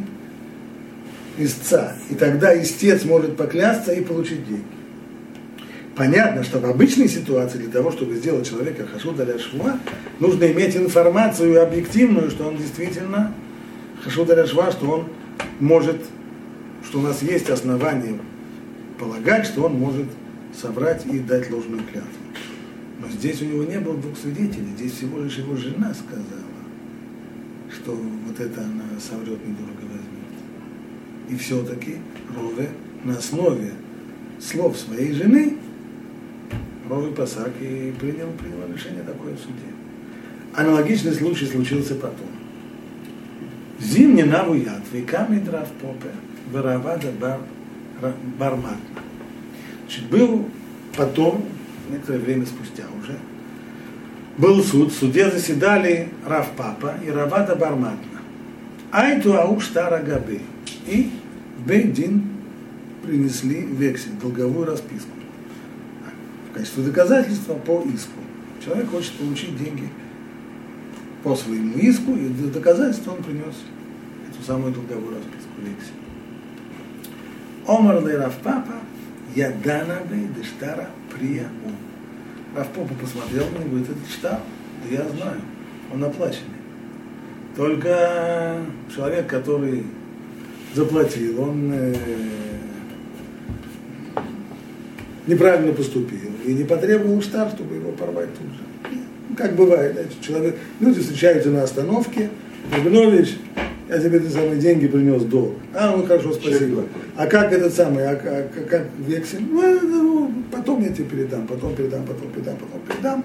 истца. 1.39 1.95
И 2.11 2.15
тогда 2.15 2.61
истец 2.61 3.05
может 3.05 3.37
поклясться 3.37 3.93
и 3.93 4.03
получить 4.03 4.47
деньги. 4.47 4.65
Понятно, 5.97 6.45
что 6.45 6.59
в 6.59 6.67
обычной 6.67 7.09
ситуации 7.09 7.59
для 7.59 7.71
того, 7.71 7.91
чтобы 7.91 8.17
сделать 8.17 8.47
человека 8.47 8.87
хашу 8.87 9.13
для 9.13 9.39
шва, 9.39 9.79
нужно 10.21 10.45
иметь 10.53 10.77
информацию 10.77 11.63
объективную, 11.63 12.31
что 12.31 12.47
он 12.47 12.59
действительно 12.59 13.33
Хашуд 14.03 14.29
Шва, 14.47 14.71
что 14.71 14.91
он 14.91 15.09
может, 15.59 15.97
что 16.85 16.99
у 16.99 17.03
нас 17.03 17.23
есть 17.23 17.49
основания 17.51 18.19
полагать, 18.99 19.47
что 19.47 19.65
он 19.65 19.75
может 19.75 20.07
соврать 20.55 21.05
и 21.07 21.19
дать 21.19 21.51
ложную 21.51 21.83
клятву. 21.83 22.11
Но 23.01 23.09
здесь 23.09 23.43
у 23.43 23.47
него 23.47 23.65
не 23.65 23.81
было 23.81 23.97
двух 23.97 24.17
свидетелей, 24.17 24.69
здесь 24.77 24.93
всего 24.93 25.21
лишь 25.21 25.39
его 25.39 25.57
жена 25.57 25.93
сказала, 25.95 26.47
что 27.71 27.93
вот 27.93 28.39
это 28.39 28.61
она 28.61 28.85
соврет, 29.01 29.39
недорого. 29.47 29.96
И 31.29 31.37
все-таки 31.37 31.97
Рове 32.35 32.69
на 33.05 33.17
основе 33.17 33.73
слов 34.41 34.77
своей 34.77 35.13
жены, 35.13 35.57
Ровый 36.89 37.13
Пасак 37.13 37.51
и 37.61 37.93
принял, 37.99 38.31
принял 38.33 38.73
решение 38.73 39.03
такое 39.03 39.35
в 39.35 39.39
суде. 39.39 39.67
Аналогичный 40.55 41.13
случай 41.13 41.47
случился 41.47 41.95
потом. 41.95 42.29
Зимний 43.81 44.23
навуят, 44.23 44.83
веками 44.93 45.39
драв 45.41 45.69
попе, 45.83 46.11
варавада 46.53 47.11
бар, 47.21 47.41
барматна. 48.39 48.79
Значит, 49.83 50.05
был 50.07 50.49
потом, 50.97 51.45
некоторое 51.91 52.19
время 52.19 52.47
спустя 52.47 52.85
уже, 53.03 53.19
был 54.39 54.63
суд, 54.63 54.93
в 54.93 54.99
суде 54.99 55.31
заседали 55.31 56.09
Рав 56.27 56.51
Папа 56.57 56.95
и 57.05 57.11
Равада 57.11 57.57
Барматна. 57.57 58.21
Айту 58.91 59.35
ауш 59.35 59.69
тара. 59.69 60.05
И 60.87 61.11
Бейдин 61.67 62.23
принесли 63.03 63.63
вексель, 63.63 64.13
долговую 64.23 64.67
расписку 64.67 65.11
в 66.51 66.55
качестве 66.57 66.85
доказательства 66.85 67.55
по 67.55 67.83
иску. 67.83 68.21
Человек 68.65 68.89
хочет 68.91 69.13
получить 69.15 69.57
деньги 69.59 69.89
по 71.25 71.35
своему 71.35 71.77
иску, 71.79 72.13
и 72.13 72.29
для 72.29 72.53
доказательства 72.53 73.13
он 73.13 73.23
принес 73.23 73.55
эту 74.31 74.45
самую 74.45 74.73
долговую 74.73 75.17
расписку 75.17 75.61
вексель. 75.61 75.95
Омар 77.67 78.05
Раф 78.05 78.37
Папа, 78.45 78.75
Ядана 79.35 80.03
Дештара 80.37 80.89
Прия 81.13 81.49
Ум. 81.65 81.73
Равпопа 82.55 82.95
посмотрел 82.95 83.45
на 83.51 83.65
него 83.65 83.67
и 83.67 83.69
говорит, 83.71 83.89
это 83.91 84.11
штаб, 84.11 84.41
да 84.85 84.95
я 84.95 85.09
знаю, 85.09 85.41
он 85.93 86.05
оплаченный. 86.05 86.57
Только 87.57 88.63
человек, 88.95 89.27
который 89.27 89.85
заплатил, 90.77 91.41
он 91.41 91.73
э, 91.73 91.95
неправильно 95.27 95.73
поступил 95.73 96.31
и 96.45 96.53
не 96.53 96.65
потребовал 96.65 97.23
штаб, 97.23 97.51
чтобы 97.55 97.77
его 97.77 97.93
порвать 97.93 98.29
тут 98.35 98.47
же. 98.47 99.01
Ну, 99.31 99.37
как 99.37 99.57
бывает, 99.57 99.95
знаете, 99.95 100.15
человек, 100.21 100.57
люди 100.81 101.01
встречаются 101.01 101.51
на 101.51 101.63
остановке, 101.63 102.29
Рабинович, 102.75 103.37
я 103.89 103.99
тебе 103.99 104.19
эти 104.19 104.29
самые 104.29 104.61
деньги 104.61 104.87
принес 104.87 105.23
долг. 105.23 105.55
А, 105.73 105.97
ну 105.97 106.05
хорошо, 106.05 106.35
спасибо. 106.35 106.85
А 107.17 107.27
как 107.27 107.53
этот 107.53 107.73
самый, 107.73 108.05
а, 108.05 108.11
а 108.13 108.49
как 108.69 108.87
вексель? 108.99 109.45
Ну, 109.49 109.81
ну, 109.81 110.33
потом 110.53 110.83
я 110.83 110.91
тебе 110.91 111.05
передам, 111.05 111.47
потом 111.47 111.75
передам, 111.75 112.05
потом 112.05 112.31
передам, 112.33 112.57
потом 112.57 112.81
передам. 112.87 113.25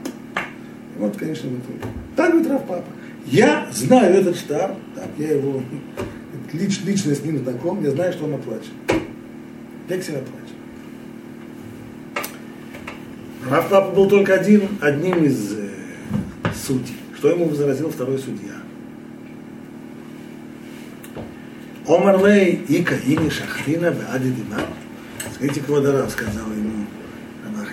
И 0.96 1.00
вот, 1.00 1.18
конечно, 1.18 1.50
в 1.50 1.54
итоге. 1.54 1.94
Так 2.16 2.32
говорит 2.32 2.50
Раф 2.50 2.62
Папа. 2.66 2.86
Я 3.26 3.68
знаю 3.72 4.16
этот 4.16 4.38
штар, 4.38 4.76
так, 4.96 5.10
я 5.18 5.34
его 5.34 5.62
лич, 6.54 6.82
лично 6.84 7.16
с 7.16 7.24
ним 7.24 7.40
знаком, 7.40 7.84
я 7.84 7.92
знаю, 7.92 8.14
что 8.14 8.26
он 8.26 8.36
оплачен. 8.36 8.74
Вексель 9.88 10.16
оплачен. 10.16 10.56
Раф 13.50 13.70
Папа 13.70 13.92
был 13.96 14.08
только 14.08 14.36
один, 14.36 14.70
одним 14.82 15.24
из 15.24 15.54
э, 15.54 15.70
судей. 16.54 16.96
Что 17.18 17.30
ему 17.30 17.46
возразил 17.46 17.90
второй 17.90 18.20
судья? 18.20 18.54
Омар 21.88 22.24
Лей 22.26 22.64
Ика 22.68 22.96
Ини 22.96 23.30
Шахрина 23.30 23.92
Беади 23.92 24.32
Димар. 24.32 24.68
Скажите, 25.34 25.62
Квадарав 25.62 26.10
сказал 26.12 26.48
ему, 26.52 26.86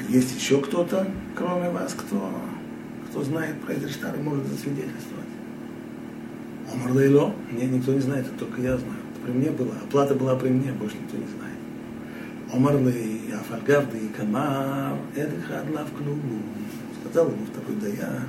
есть 0.09 0.35
еще 0.35 0.61
кто-то, 0.61 1.07
кроме 1.37 1.69
вас, 1.69 1.93
кто, 1.93 2.33
кто 3.11 3.23
знает 3.25 3.61
про 3.61 3.75
этот 3.75 3.91
штар 3.91 4.17
и 4.17 4.23
может 4.23 4.47
засвидетельствовать? 4.47 5.28
Омар 6.73 6.93
Лейло, 6.93 7.35
мне 7.51 7.67
никто 7.67 7.93
не 7.93 8.01
знает, 8.01 8.27
это 8.27 8.39
только 8.39 8.61
я 8.61 8.77
знаю. 8.77 9.01
Это 9.13 9.21
при 9.25 9.33
мне 9.33 9.51
было, 9.51 9.73
оплата 9.83 10.15
была 10.15 10.37
при 10.37 10.49
мне, 10.49 10.73
больше 10.73 10.97
никто 10.97 11.17
не 11.17 11.27
знает. 11.27 11.59
Омар 12.53 12.79
Лей 12.81 13.33
Афальгавды 13.35 13.99
Камар, 14.17 14.99
Эдыха 15.15 15.61
Адлав 15.61 15.91
Клубу. 15.93 16.43
Сказал 17.01 17.29
ему 17.29 17.47
такой 17.55 17.77
даяр. 17.77 18.23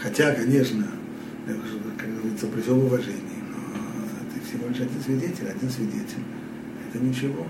Хотя, 0.00 0.32
конечно, 0.34 0.86
как 1.98 2.14
говорится, 2.14 2.46
при 2.46 2.60
всем 2.60 2.78
уважении 2.78 3.36
всего 4.46 4.68
лишь 4.68 4.80
один 4.80 5.00
свидетель, 5.02 5.48
один 5.48 5.70
свидетель. 5.70 6.22
Это 6.88 7.02
ничего. 7.02 7.46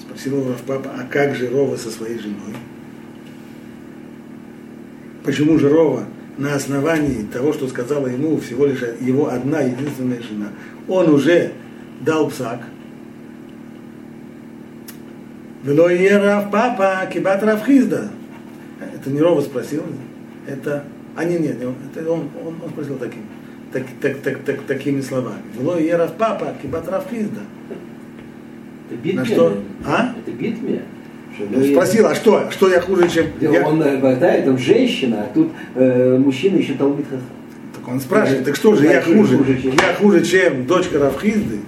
Спросил 0.00 0.38
его 0.38 0.54
папа, 0.66 0.90
а 0.98 1.04
как 1.04 1.34
же 1.34 1.48
Рова 1.48 1.76
со 1.76 1.90
своей 1.90 2.18
женой? 2.18 2.54
Почему 5.24 5.58
же 5.58 5.68
Рова 5.68 6.04
на 6.38 6.54
основании 6.54 7.24
того, 7.24 7.52
что 7.52 7.68
сказала 7.68 8.06
ему 8.06 8.38
всего 8.38 8.66
лишь 8.66 8.82
его 9.00 9.28
одна 9.28 9.60
единственная 9.60 10.22
жена, 10.22 10.48
он 10.88 11.10
уже 11.10 11.52
дал 12.00 12.28
псак? 12.28 12.60
Вело 15.62 15.88
Рав 15.88 16.50
папа 16.50 17.08
кибат 17.12 17.42
Равхизда. 17.42 18.10
Это 18.80 19.10
не 19.10 19.20
Рова 19.20 19.40
спросил, 19.42 19.84
это... 20.46 20.84
А 21.14 21.24
нет, 21.24 21.40
нет, 21.40 21.56
это 21.94 22.10
он, 22.10 22.30
он, 22.44 22.56
он 22.64 22.70
спросил 22.70 22.96
таким 22.96 23.22
так, 23.72 23.84
так, 24.00 24.18
так, 24.18 24.38
так, 24.44 24.62
такими 24.62 25.00
словами. 25.00 25.42
Вело 25.58 25.78
Ерав 25.78 26.16
папа, 26.16 26.54
кибат 26.60 26.88
Равхизда. 26.88 27.40
Это 28.90 29.00
битме? 29.00 29.20
На 29.20 29.24
что? 29.24 29.62
А? 29.86 30.14
Это 30.18 30.30
битме? 30.30 30.82
Ну, 31.38 31.64
спросил, 31.64 32.06
а 32.06 32.14
что, 32.14 32.50
что 32.50 32.68
я 32.68 32.80
хуже, 32.80 33.08
чем... 33.08 33.26
Я... 33.40 33.66
Он 33.66 33.82
хватает, 34.00 34.44
там 34.44 34.58
женщина, 34.58 35.22
а 35.22 35.34
тут 35.34 35.50
э, 35.74 36.18
мужчина 36.18 36.56
еще 36.56 36.74
толбит 36.74 37.06
Так 37.08 37.88
он 37.88 38.00
спрашивает, 38.00 38.44
так 38.44 38.56
что 38.56 38.74
же, 38.74 38.84
я 38.84 39.00
хуже, 39.00 39.38
я 39.38 39.94
хуже, 39.94 40.24
чем 40.24 40.66
дочка 40.66 40.98
Равхизды? 40.98 41.60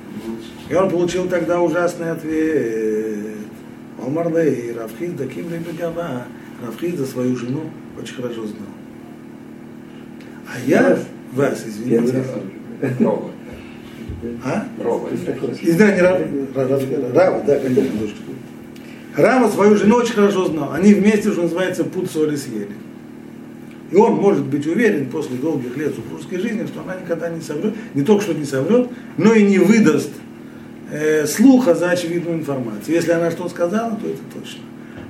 И 0.69 0.75
он 0.75 0.91
получил 0.91 1.29
тогда 1.29 1.61
ужасный 1.61 2.11
ответ. 2.11 3.35
Омарлей, 4.05 4.73
Равхизда, 4.73 5.27
Ким 5.27 5.47
Гава. 5.79 6.25
Равхизда 6.65 7.07
свою 7.07 7.37
жену 7.37 7.63
очень 8.01 8.15
хорошо 8.15 8.47
знал. 8.47 8.69
А 10.47 10.59
я 10.67 10.99
вас, 11.33 11.65
извините. 11.67 12.23
А? 14.45 14.67
Рова. 14.83 15.11
Рава, 16.55 16.81
Рава, 17.15 17.43
да, 17.47 17.59
конечно, 17.59 17.99
дочка. 18.01 18.19
Рава 19.17 19.49
свою 19.49 19.77
жену 19.77 19.97
очень 19.97 20.15
хорошо 20.15 20.47
знал. 20.47 20.73
Они 20.73 20.95
вместе, 20.95 21.31
что 21.31 21.43
называется, 21.43 21.85
пуд 21.85 22.11
соли 22.11 22.37
съели. 22.37 22.73
И 23.91 23.97
он 23.97 24.15
может 24.15 24.45
быть 24.45 24.67
уверен 24.67 25.09
после 25.09 25.37
долгих 25.37 25.77
лет 25.77 25.95
супружеской 25.95 26.39
жизни, 26.39 26.67
что 26.67 26.81
она 26.81 26.97
никогда 26.97 27.29
не 27.29 27.41
соврет, 27.41 27.75
не 27.95 28.03
только 28.03 28.25
что 28.25 28.35
не 28.35 28.45
соврет, 28.45 28.89
но 29.17 29.35
и 29.35 29.45
не 29.45 29.59
выдаст 29.59 30.11
э, 30.91 31.27
слуха 31.27 31.75
за 31.75 31.91
очевидную 31.91 32.39
информацию. 32.39 32.95
Если 32.95 33.13
она 33.13 33.31
что 33.31 33.49
сказала, 33.49 33.93
то 33.97 34.09
это 34.09 34.21
точно. 34.35 34.63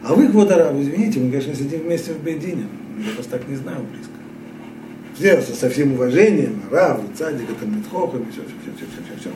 А 0.03 0.15
вы, 0.15 0.29
Квадараб, 0.29 0.75
извините, 0.79 1.21
мы, 1.21 1.31
конечно, 1.31 1.55
сидим 1.55 1.81
вместе 1.81 2.13
в 2.13 2.23
Бедине. 2.23 2.67
Я 2.99 3.17
вас 3.17 3.27
так 3.27 3.49
не 3.49 3.57
знаю 3.57 3.79
близко 3.91 4.15
сделался 5.17 5.55
со 5.55 5.71
всем 5.71 5.93
уважением, 5.93 6.63
Рав, 6.71 7.01
Цадик, 7.17 7.49
это 7.51 7.67
Митхохом, 7.67 8.27
все, 8.33 8.43
все, 8.43 8.73
все, 8.77 8.87
все, 8.87 9.03
все, 9.05 9.21
все. 9.21 9.31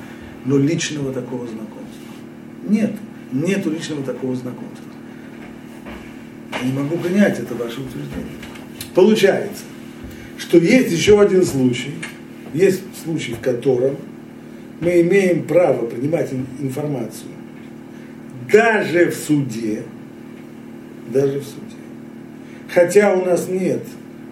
Но 0.44 0.59
личного 0.59 1.12
такого 1.12 1.46
знакомства. 1.46 1.78
Нет, 2.68 2.92
нету 3.32 3.70
личного 3.70 4.02
такого 4.02 4.34
знакомства. 4.34 4.84
Я 6.60 6.66
не 6.66 6.72
могу 6.72 6.96
принять 6.96 7.38
это 7.38 7.54
ваше 7.54 7.80
утверждение. 7.80 8.38
Получается, 8.94 9.64
что 10.38 10.58
есть 10.58 10.92
еще 10.92 11.20
один 11.20 11.44
случай, 11.44 11.94
есть 12.54 12.82
случай, 13.04 13.32
в 13.32 13.40
котором 13.40 13.96
мы 14.80 15.00
имеем 15.00 15.44
право 15.44 15.86
принимать 15.86 16.32
информацию 16.60 17.30
даже 18.50 19.10
в 19.10 19.14
суде, 19.14 19.82
даже 21.12 21.40
в 21.40 21.44
суде. 21.44 21.76
Хотя 22.72 23.14
у 23.14 23.24
нас 23.24 23.48
нет 23.48 23.82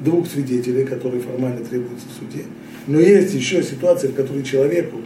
двух 0.01 0.27
свидетелей, 0.27 0.85
которые 0.85 1.23
формально 1.23 1.65
требуются 1.65 2.07
в 2.09 2.19
суде. 2.19 2.45
Но 2.87 3.01
есть 3.01 3.35
еще 3.35 3.63
ситуация, 3.63 4.11
в 4.11 4.15
которой 4.15 4.43
человеку, 4.43 4.99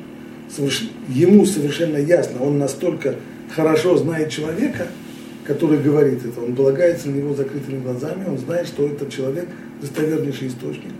ему 1.09 1.47
совершенно 1.47 1.97
ясно, 1.97 2.43
он 2.43 2.59
настолько 2.59 3.17
хорошо 3.55 3.97
знает 3.97 4.31
человека, 4.31 4.87
который 5.45 5.79
говорит 5.79 6.25
это, 6.25 6.41
он 6.41 6.55
полагается 6.55 7.09
на 7.09 7.17
него 7.17 7.35
закрытыми 7.35 7.83
глазами, 7.83 8.29
он 8.29 8.39
знает, 8.39 8.67
что 8.67 8.87
этот 8.87 9.11
человек 9.11 9.49
достовернейший 9.81 10.49
источник. 10.49 10.93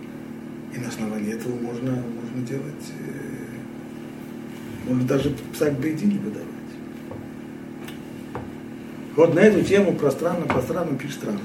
И 0.75 0.79
на 0.79 0.87
основании 0.87 1.33
этого 1.33 1.53
можно, 1.55 1.91
можно 1.91 2.47
делать, 2.47 2.91
э, 2.99 4.89
можно 4.89 5.07
даже 5.07 5.31
псак 5.53 5.79
Бейдини 5.79 6.17
выдавать. 6.17 6.47
Вот 9.15 9.35
на 9.35 9.39
эту 9.39 9.61
тему 9.63 9.93
пространно, 9.93 10.45
пространно 10.45 10.97
пишет 10.97 11.17
странно. 11.17 11.39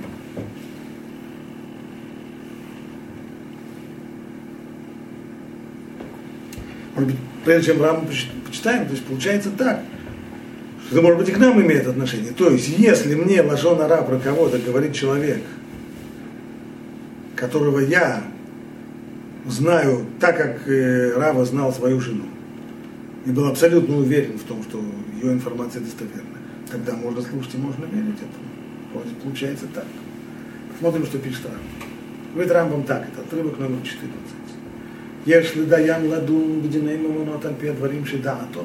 Может 6.94 7.10
быть, 7.10 7.20
прежде 7.44 7.72
чем 7.72 7.82
раму 7.82 8.08
почитаем, 8.46 8.86
то 8.86 8.92
есть 8.92 9.04
получается 9.04 9.50
так, 9.50 9.82
это, 10.90 11.02
может 11.02 11.18
быть, 11.18 11.28
и 11.28 11.32
к 11.32 11.38
нам 11.38 11.60
имеет 11.60 11.86
отношение. 11.86 12.32
То 12.32 12.50
есть, 12.50 12.68
если 12.68 13.14
мне 13.14 13.42
лажон 13.42 13.80
ара 13.80 14.02
про 14.02 14.18
кого-то 14.18 14.58
говорит 14.58 14.94
человек, 14.94 15.42
которого 17.34 17.80
я 17.80 18.22
знаю 19.46 20.06
так, 20.20 20.36
как 20.36 20.68
э, 20.68 21.12
Рава 21.16 21.44
знал 21.44 21.72
свою 21.72 22.00
жену, 22.00 22.24
и 23.24 23.30
был 23.30 23.46
абсолютно 23.46 23.96
уверен 23.96 24.38
в 24.38 24.44
том, 24.44 24.62
что 24.62 24.80
ее 25.20 25.32
информация 25.32 25.82
достоверна, 25.82 26.36
Тогда 26.70 26.94
можно 26.94 27.22
слушать 27.22 27.54
и 27.54 27.58
можно 27.58 27.84
верить 27.84 28.16
этому. 28.16 28.46
Вот 28.92 29.06
получается 29.22 29.66
так. 29.72 29.86
Смотрим, 30.78 31.06
что 31.06 31.18
пишет 31.18 31.44
Рамбам. 31.44 31.62
Говорит 32.34 32.52
Рамбам 32.52 32.82
так, 32.82 33.06
это 33.08 33.20
отрывок 33.20 33.58
номер 33.58 33.78
14. 33.82 34.10
Если 35.26 35.64
даян 35.64 36.08
ладун 36.08 36.60
бединей 36.60 36.96
мамонот 36.96 37.44
альпе 37.44 37.72
дворим 37.72 38.04
шида, 38.04 38.32
а 38.32 38.48
то 38.52 38.62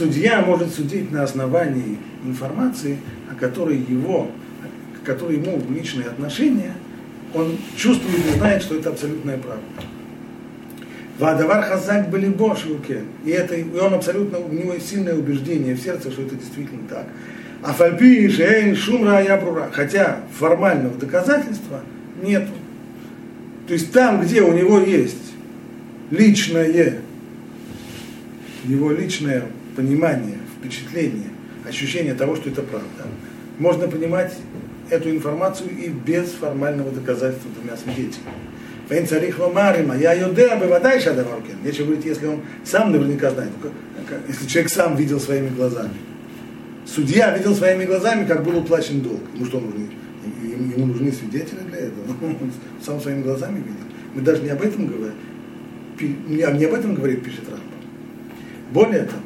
Судья 0.00 0.40
может 0.40 0.74
судить 0.74 1.12
на 1.12 1.24
основании 1.24 1.98
информации, 2.24 2.96
о 3.30 3.34
которой 3.34 3.76
его, 3.76 4.30
к 4.98 5.04
которой 5.04 5.36
ему 5.36 5.60
личные 5.68 6.06
отношения, 6.06 6.72
он 7.34 7.58
чувствует 7.76 8.16
и 8.26 8.38
знает, 8.38 8.62
что 8.62 8.76
это 8.76 8.88
абсолютная 8.88 9.36
правда. 9.36 9.62
Вадавар 11.18 11.64
хазак 11.64 12.08
были 12.08 12.30
бошуке. 12.30 13.02
И, 13.26 13.30
это, 13.30 13.54
и 13.56 13.62
он 13.76 13.92
абсолютно, 13.92 14.38
у 14.38 14.50
него 14.50 14.72
есть 14.72 14.88
сильное 14.88 15.14
убеждение 15.14 15.74
в 15.74 15.80
сердце, 15.82 16.10
что 16.10 16.22
это 16.22 16.34
действительно 16.34 16.88
так. 16.88 17.04
А 17.62 17.74
фальпи 17.74 18.26
шейн 18.30 18.74
шумра 18.76 19.20
я. 19.20 19.38
Хотя 19.70 20.20
формального 20.32 20.96
доказательства 20.96 21.82
нет. 22.22 22.48
То 23.66 23.74
есть 23.74 23.92
там, 23.92 24.22
где 24.22 24.40
у 24.40 24.54
него 24.54 24.78
есть 24.80 25.34
личное, 26.10 27.02
его 28.64 28.92
личное 28.92 29.44
понимание, 29.76 30.38
впечатление, 30.58 31.30
ощущение 31.66 32.14
того, 32.14 32.36
что 32.36 32.50
это 32.50 32.62
правда, 32.62 33.06
можно 33.58 33.88
понимать 33.88 34.34
эту 34.90 35.10
информацию 35.10 35.70
и 35.70 35.88
без 35.88 36.30
формального 36.32 36.90
доказательства 36.90 37.50
двумя 37.52 37.76
свидетелями. 37.76 38.34
Фейн 38.88 39.06
царих 39.06 39.38
ломарима, 39.38 39.96
я 39.96 40.14
йодеа 40.14 40.56
бывадай 40.56 41.00
шадаваркен. 41.00 41.62
Нечего 41.64 41.86
говорить, 41.86 42.04
если 42.04 42.26
он 42.26 42.40
сам 42.64 42.90
наверняка 42.90 43.30
знает, 43.30 43.52
если 44.26 44.46
человек 44.46 44.72
сам 44.72 44.96
видел 44.96 45.20
своими 45.20 45.48
глазами. 45.48 45.94
Судья 46.86 47.36
видел 47.36 47.54
своими 47.54 47.84
глазами, 47.84 48.26
как 48.26 48.42
был 48.42 48.58
уплачен 48.58 49.00
долг. 49.00 49.20
Ему 49.32 49.44
что 49.44 49.60
нужны? 49.60 49.86
Ему 50.42 50.86
нужны 50.86 51.12
свидетели 51.12 51.60
для 51.68 51.78
этого. 51.78 52.04
Он 52.20 52.52
сам 52.84 53.00
своими 53.00 53.22
глазами 53.22 53.58
видел. 53.58 53.84
Мы 54.14 54.22
даже 54.22 54.42
не 54.42 54.48
об 54.48 54.60
этом 54.60 54.86
говорим. 54.86 55.14
Не 56.26 56.64
об 56.64 56.74
этом 56.74 56.94
говорит, 56.94 57.22
пишет 57.22 57.44
Рамбам. 57.44 57.68
Более 58.72 59.04
того, 59.04 59.22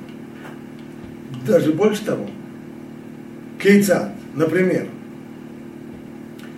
даже 1.47 1.73
больше 1.73 2.05
того, 2.05 2.29
Кейцат, 3.59 4.13
например, 4.35 4.89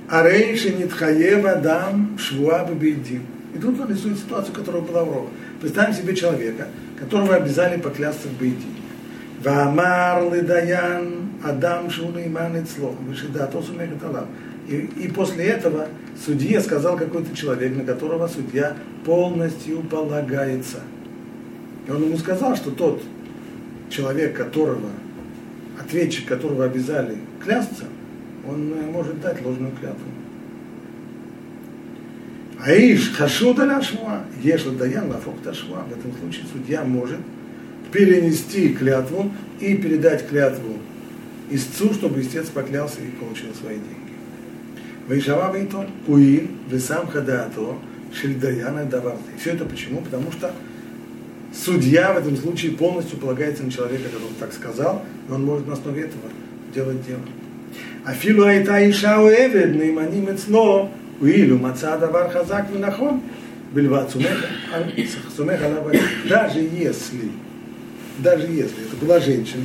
Арейши 0.09 0.72
Нитхаева 0.72 1.57
Дам 1.57 2.16
Швуа 2.18 2.64
Бейдин. 2.64 3.22
И 3.55 3.59
тут 3.59 3.81
он 3.81 3.88
рисует 3.88 4.18
ситуацию, 4.18 4.55
которая 4.55 4.83
была 4.83 5.05
в 5.05 5.12
Рова. 5.12 5.29
Представим 5.61 5.94
себе 5.94 6.14
человека, 6.14 6.68
которого 6.99 7.35
обязали 7.35 7.81
поклясться 7.81 8.29
в 8.29 8.38
Бейдине. 8.38 8.77
Ваамар 9.42 10.33
Ледаян 10.33 11.31
Адам 11.42 11.90
Шунайман 11.90 12.62
Ицло. 12.62 12.94
Вышидато 13.07 13.61
Сумехат 13.62 14.05
Алав. 14.05 14.27
И 14.68 15.11
после 15.14 15.46
этого 15.46 15.88
судье 16.25 16.61
сказал 16.61 16.96
какой-то 16.96 17.35
человек, 17.37 17.77
на 17.77 17.85
которого 17.85 18.27
судья 18.29 18.77
полностью 19.05 19.81
полагается. 19.83 20.79
И 21.87 21.90
он 21.90 22.03
ему 22.03 22.18
сказал, 22.18 22.57
что 22.57 22.70
тот 22.70 23.03
человек, 23.90 24.37
которого, 24.37 24.90
ответчик, 25.81 26.27
которого 26.27 26.64
обязали 26.64 27.16
клясться, 27.42 27.85
он 28.49 28.72
э, 28.72 28.90
может 28.90 29.20
дать 29.20 29.44
ложную 29.44 29.72
клятву. 29.72 30.07
Аиш 32.64 33.12
хашуда 33.12 33.64
ляшма, 33.64 34.25
ешла 34.42 34.72
даян 34.72 35.09
лафок 35.11 35.40
ташма. 35.42 35.85
В 35.88 35.99
этом 35.99 36.12
случае 36.18 36.44
судья 36.53 36.85
может 36.85 37.20
перенести 37.92 38.75
клятву 38.75 39.31
и 39.61 39.77
передать 39.77 40.27
клятву 40.29 40.79
истцу, 41.51 41.92
чтобы 41.92 42.20
истец 42.22 42.49
поклялся 42.49 43.01
и 43.01 43.11
получил 43.11 43.55
свои 43.55 43.77
деньги. 43.77 44.07
Вейшава 45.09 45.57
вейтон, 45.57 45.87
уин, 46.09 46.51
весам 46.68 47.07
хадаато, 47.07 47.77
шельдаяна 48.12 48.85
даварты. 48.85 49.31
Все 49.38 49.51
это 49.51 49.64
почему? 49.64 50.01
Потому 50.01 50.33
что 50.33 50.53
судья 51.64 52.12
в 52.12 52.19
этом 52.19 52.37
случае 52.37 52.73
полностью 52.73 53.19
полагается 53.19 53.62
на 53.62 53.71
человека, 53.71 54.05
который 54.05 54.35
так 54.38 54.53
сказал, 54.53 55.05
но 55.29 55.37
он 55.37 55.45
может 55.45 55.66
на 55.66 55.75
основе 55.75 56.03
этого 56.03 56.31
делать 56.75 57.05
дело. 57.07 57.21
А 58.05 58.12
филу 58.12 58.45
айта 58.45 58.88
иша 58.88 59.21
уэвед, 59.21 59.75
наиманим 59.75 60.33
эцло, 60.33 60.90
уилю 61.21 61.59
маца 61.59 61.97
давар 61.99 62.31
хазак 62.31 62.71
винахон, 62.71 63.21
бельват 63.73 64.11
сумех 64.11 64.45
Даже 66.29 66.61
если, 66.61 67.31
даже 68.19 68.47
если 68.47 68.87
это 68.87 68.97
была 69.01 69.21
женщина, 69.21 69.64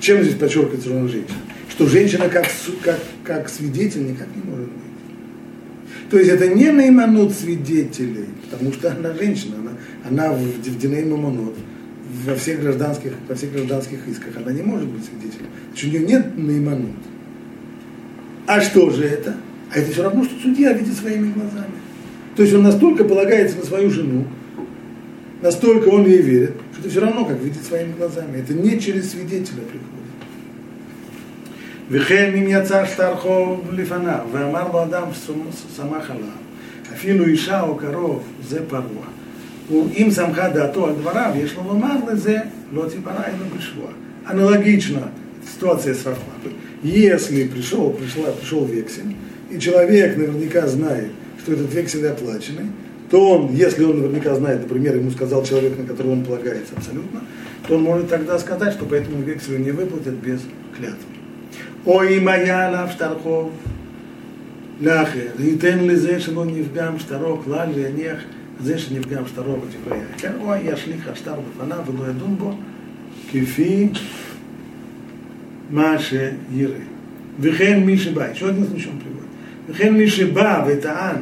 чем 0.00 0.22
здесь 0.22 0.36
подчеркивается, 0.36 0.88
что 0.88 0.98
она 0.98 1.08
женщина? 1.08 1.38
Что 1.68 1.86
женщина 1.86 2.28
как, 2.28 2.46
как, 2.82 3.00
как 3.24 3.48
свидетель 3.48 4.06
никак 4.06 4.28
не 4.34 4.50
может 4.50 4.66
быть. 4.66 4.93
То 6.10 6.18
есть 6.18 6.30
это 6.30 6.48
не 6.48 6.70
наиманут 6.70 7.32
свидетелей, 7.32 8.26
потому 8.50 8.72
что 8.72 8.92
она 8.92 9.14
женщина, 9.14 9.56
она, 9.58 9.72
она 10.08 10.32
в, 10.32 10.42
в 10.42 10.78
Диней 10.78 11.04
Мамонот, 11.04 11.56
во 12.24 12.34
всех 12.36 12.60
гражданских, 12.60 13.12
во 13.28 13.34
всех 13.34 13.52
гражданских 13.52 14.06
исках, 14.08 14.36
она 14.36 14.52
не 14.52 14.62
может 14.62 14.88
быть 14.88 15.04
свидетелем. 15.04 15.46
Значит, 15.68 15.88
у 15.88 15.96
нее 15.96 16.06
нет 16.06 16.38
наиманут. 16.38 16.96
А 18.46 18.60
что 18.60 18.90
же 18.90 19.04
это? 19.04 19.36
А 19.74 19.78
это 19.78 19.90
все 19.90 20.02
равно, 20.02 20.24
что 20.24 20.34
судья 20.40 20.72
видит 20.72 20.94
своими 20.94 21.32
глазами. 21.32 21.74
То 22.36 22.42
есть 22.42 22.54
он 22.54 22.62
настолько 22.62 23.04
полагается 23.04 23.58
на 23.58 23.64
свою 23.64 23.90
жену, 23.90 24.26
настолько 25.40 25.88
он 25.88 26.06
ей 26.06 26.20
верит, 26.20 26.54
что 26.72 26.80
это 26.80 26.90
все 26.90 27.00
равно, 27.00 27.24
как 27.24 27.42
видит 27.42 27.64
своими 27.64 27.92
глазами. 27.92 28.38
Это 28.38 28.54
не 28.54 28.78
через 28.78 29.10
свидетеля 29.12 29.62
приходит. 29.62 30.03
וכן 31.91 32.31
אם 32.35 32.45
יצא 32.47 32.85
שטר 32.85 33.15
חוב 33.15 33.69
לפניו, 33.73 34.25
ואמר 34.31 34.67
לו 34.73 34.83
אדם 34.83 35.03
ששמח 35.13 36.11
עליו, 36.11 36.39
אפילו 36.93 37.25
אישה 37.25 37.61
או 37.61 37.75
קרוב, 37.75 38.23
זה 38.47 38.59
פרוע. 38.67 39.05
אם 39.71 40.09
שמחה 40.15 40.49
דעתו 40.49 40.87
על 40.87 40.93
דבריו, 40.93 41.31
יש 41.35 41.55
לו 41.55 41.63
לומר 41.67 41.95
לזה, 42.11 42.37
לא 42.73 42.85
תיפרע 42.89 43.23
אלא 43.27 43.57
בשבוע. 43.57 43.91
Аналогично 44.25 45.09
ситуация 45.43 45.95
с 45.95 46.05
Рахматой. 46.05 46.53
Если 46.83 47.47
пришел, 47.47 47.89
пришла, 47.91 48.31
пришел 48.31 48.63
вексель, 48.65 49.15
и 49.49 49.59
человек 49.59 50.17
наверняка 50.17 50.67
знает, 50.67 51.09
что 51.41 51.53
этот 51.53 51.73
вексель 51.73 52.07
оплаченный, 52.07 52.67
то 53.09 53.31
он, 53.31 53.55
если 53.55 53.83
он 53.83 54.01
наверняка 54.01 54.35
знает, 54.35 54.61
например, 54.61 54.97
ему 54.97 55.09
сказал 55.09 55.43
человек, 55.43 55.77
на 55.79 55.85
которого 55.85 56.11
он 56.11 56.23
полагается 56.23 56.73
абсолютно, 56.77 57.21
то 57.67 57.75
он 57.75 57.81
может 57.81 58.07
тогда 58.09 58.37
сказать, 58.37 58.73
что 58.73 58.85
по 58.85 58.93
этому 58.93 59.23
векселю 59.23 59.57
не 59.57 59.71
выплатят 59.71 60.13
без 60.13 60.41
клятвы. 60.77 60.97
Ой, 61.85 62.19
моя 62.19 62.69
лав 62.71 62.91
штархов, 62.91 63.49
לאחר, 64.81 65.27
ייתן 65.39 65.79
לזה 65.79 66.19
שלא 66.19 66.45
נפגם 66.45 66.99
שטרו 66.99 67.37
כלל 67.45 67.69
ויניח 67.75 68.19
זה 68.63 68.79
שנפגם 68.79 69.27
שטרו 69.27 69.55
בדברי 69.57 69.99
כן, 70.17 70.31
או 70.39 70.53
ישליך 70.63 71.07
השטר 71.07 71.35
בפניו 71.39 71.79
ולא 71.87 72.09
ידון 72.09 72.35
בו 72.37 72.53
כפי 73.31 73.89
מה 75.69 75.99
שיראה. 75.99 76.79
וכן 77.39 77.79
מי 77.79 77.97
שבא, 77.97 78.27
еще 78.31 78.49
один 78.49 78.65
случай 78.67 78.89
он 78.89 78.99
приводит. 78.99 79.29
וכן 79.69 79.93
מי 79.93 80.09
שבא 80.09 80.65
וטען 80.67 81.15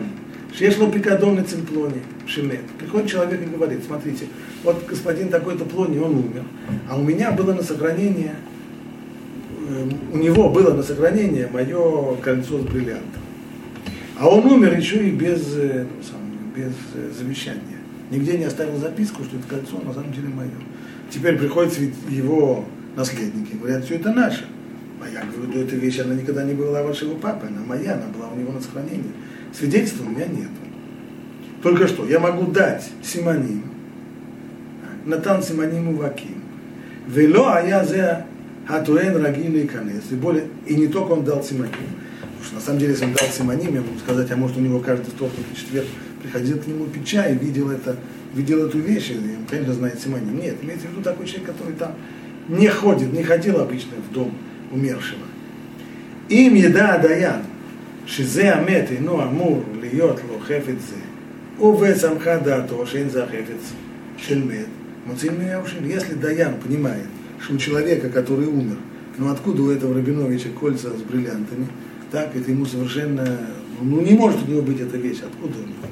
שיש 0.54 0.78
לו 0.78 0.92
פיקדון 0.92 1.38
אצל 1.38 1.58
פלוני, 1.66 2.00
шемет. 2.28 2.60
Приходит 2.78 3.10
человек 3.10 3.42
и 3.42 3.46
говорит, 3.46 3.84
смотрите, 3.86 4.26
вот 4.64 4.86
господин 4.88 5.30
такой-то 5.30 5.66
Плони, 5.66 5.98
он 6.00 6.16
умер, 6.16 6.44
а 6.90 6.98
у 6.98 7.04
меня 7.04 7.32
было 7.32 7.54
на 7.54 7.64
сохранение, 7.64 8.36
у 10.13 10.17
него 10.17 10.51
было 10.51 10.75
на 10.75 10.83
сохранение 10.83 11.49
мое 11.53 12.17
кольцо 12.17 12.59
с 12.59 12.63
бриллиантом. 12.63 13.23
А 14.19 14.29
он 14.29 14.47
умер 14.47 14.77
еще 14.77 15.09
и 15.09 15.11
без, 15.11 15.43
без 16.57 16.73
завещания. 17.17 17.79
Нигде 18.11 18.39
не 18.39 18.45
оставил 18.45 18.77
записку, 18.77 19.25
что 19.25 19.37
это 19.37 19.49
кольцо 19.49 19.81
на 19.85 19.93
самом 19.93 20.13
деле 20.13 20.29
мое. 20.29 20.51
Теперь 21.11 21.37
приходит 21.37 21.79
его 22.09 22.65
наследники 22.97 23.55
говорят, 23.55 23.85
все 23.85 23.97
это 23.97 24.13
наше. 24.13 24.47
А 25.03 25.09
я 25.09 25.25
говорю, 25.25 25.53
да 25.53 25.61
эта 25.61 25.77
вещь, 25.77 25.99
она 25.99 26.15
никогда 26.15 26.45
не 26.45 26.55
была 26.55 26.83
вашего 26.83 27.15
папы, 27.15 27.47
она 27.47 27.61
моя, 27.67 27.95
она 27.95 28.07
была 28.17 28.29
у 28.29 28.37
него 28.37 28.53
на 28.53 28.61
сохранении. 28.61 29.11
Свидетельства 29.53 30.05
у 30.05 30.11
меня 30.11 30.27
нет. 30.27 30.49
Только 31.63 31.89
что, 31.89 32.07
я 32.07 32.19
могу 32.19 32.51
дать 32.51 32.89
симоним, 33.03 33.65
Натан 35.05 35.43
симоним 35.43 35.97
ваким. 35.97 36.43
Вело 37.09 37.49
а 37.49 37.61
я 37.61 38.27
зе 38.68 38.68
хатуэн 38.68 39.24
рагили 39.24 39.66
канес. 39.66 40.04
И 40.12 40.16
более, 40.16 40.46
и 40.66 40.76
не 40.76 40.88
только 40.88 41.12
он 41.14 41.24
дал 41.24 41.44
симоним. 41.44 41.72
Потому 41.72 42.44
что 42.44 42.56
на 42.56 42.62
самом 42.62 42.80
деле, 42.80 42.92
если 42.92 43.06
он 43.06 43.14
дал 43.14 43.30
симоним, 43.30 43.74
я 43.74 43.82
могу 43.82 44.00
сказать, 44.00 44.32
а 44.32 44.36
может 44.36 44.58
у 44.58 44.60
него 44.60 44.80
каждый 44.80 45.08
вторник 45.08 45.46
и 45.54 45.56
четверг 45.56 45.88
приходил 46.22 46.60
к 46.60 46.68
нему 46.68 46.86
пить 46.86 47.06
чай 47.06 47.34
и 47.34 47.38
видел 47.38 47.72
это, 47.72 47.98
видел 48.34 48.66
эту 48.66 48.80
вещь, 48.80 49.12
и 49.12 49.16
он, 49.16 49.46
конечно, 49.50 49.74
знает 49.74 50.00
симоним. 50.00 50.38
Нет, 50.38 50.56
имеется 50.62 50.88
в 50.88 50.92
виду 50.92 51.02
такой 51.02 51.26
человек, 51.26 51.48
который 51.48 51.74
там 51.74 51.94
не 52.48 52.68
ходит, 52.68 53.14
не 53.14 53.24
ходил 53.24 53.60
обычно 53.60 53.94
в 54.10 54.14
дом 54.14 54.34
умершего. 54.72 55.22
Им 56.30 56.56
еда 56.56 56.98
даян, 56.98 57.44
שזה 58.06 58.56
המת 58.56 58.92
אינו 58.92 59.24
אמור 59.24 59.64
להיות 59.80 60.20
לו 60.28 60.40
חפץ 60.40 60.90
זה, 60.90 61.64
ובסמכה 61.64 62.38
דעתו 62.38 62.88
שאין 62.88 63.10
זה 63.10 63.24
החפץ 63.24 63.74
של 64.18 64.44
מת, 64.44 64.66
מוצאים 65.08 65.34
מהיורשים. 65.38 65.84
Если 65.86 66.16
Даян 66.16 66.54
понимает, 66.64 67.08
что 67.43 67.55
у 67.55 67.59
человека, 67.59 68.09
который 68.09 68.47
умер, 68.47 68.77
ну 69.19 69.31
откуда 69.31 69.63
у 69.63 69.71
этого 69.71 69.95
Рабиновича 69.95 70.51
кольца 70.51 70.91
с 70.91 71.03
бриллиантами, 71.03 71.67
так, 72.11 72.35
это 72.37 72.51
ему 72.51 72.65
совершенно, 72.65 73.27
ну 73.81 74.01
не 74.01 74.13
может 74.13 74.47
у 74.47 74.51
него 74.51 74.63
быть 74.63 74.81
эта 74.81 74.97
вещь, 74.97 75.21
откуда 75.23 75.59
у 75.59 75.63
него? 75.63 75.87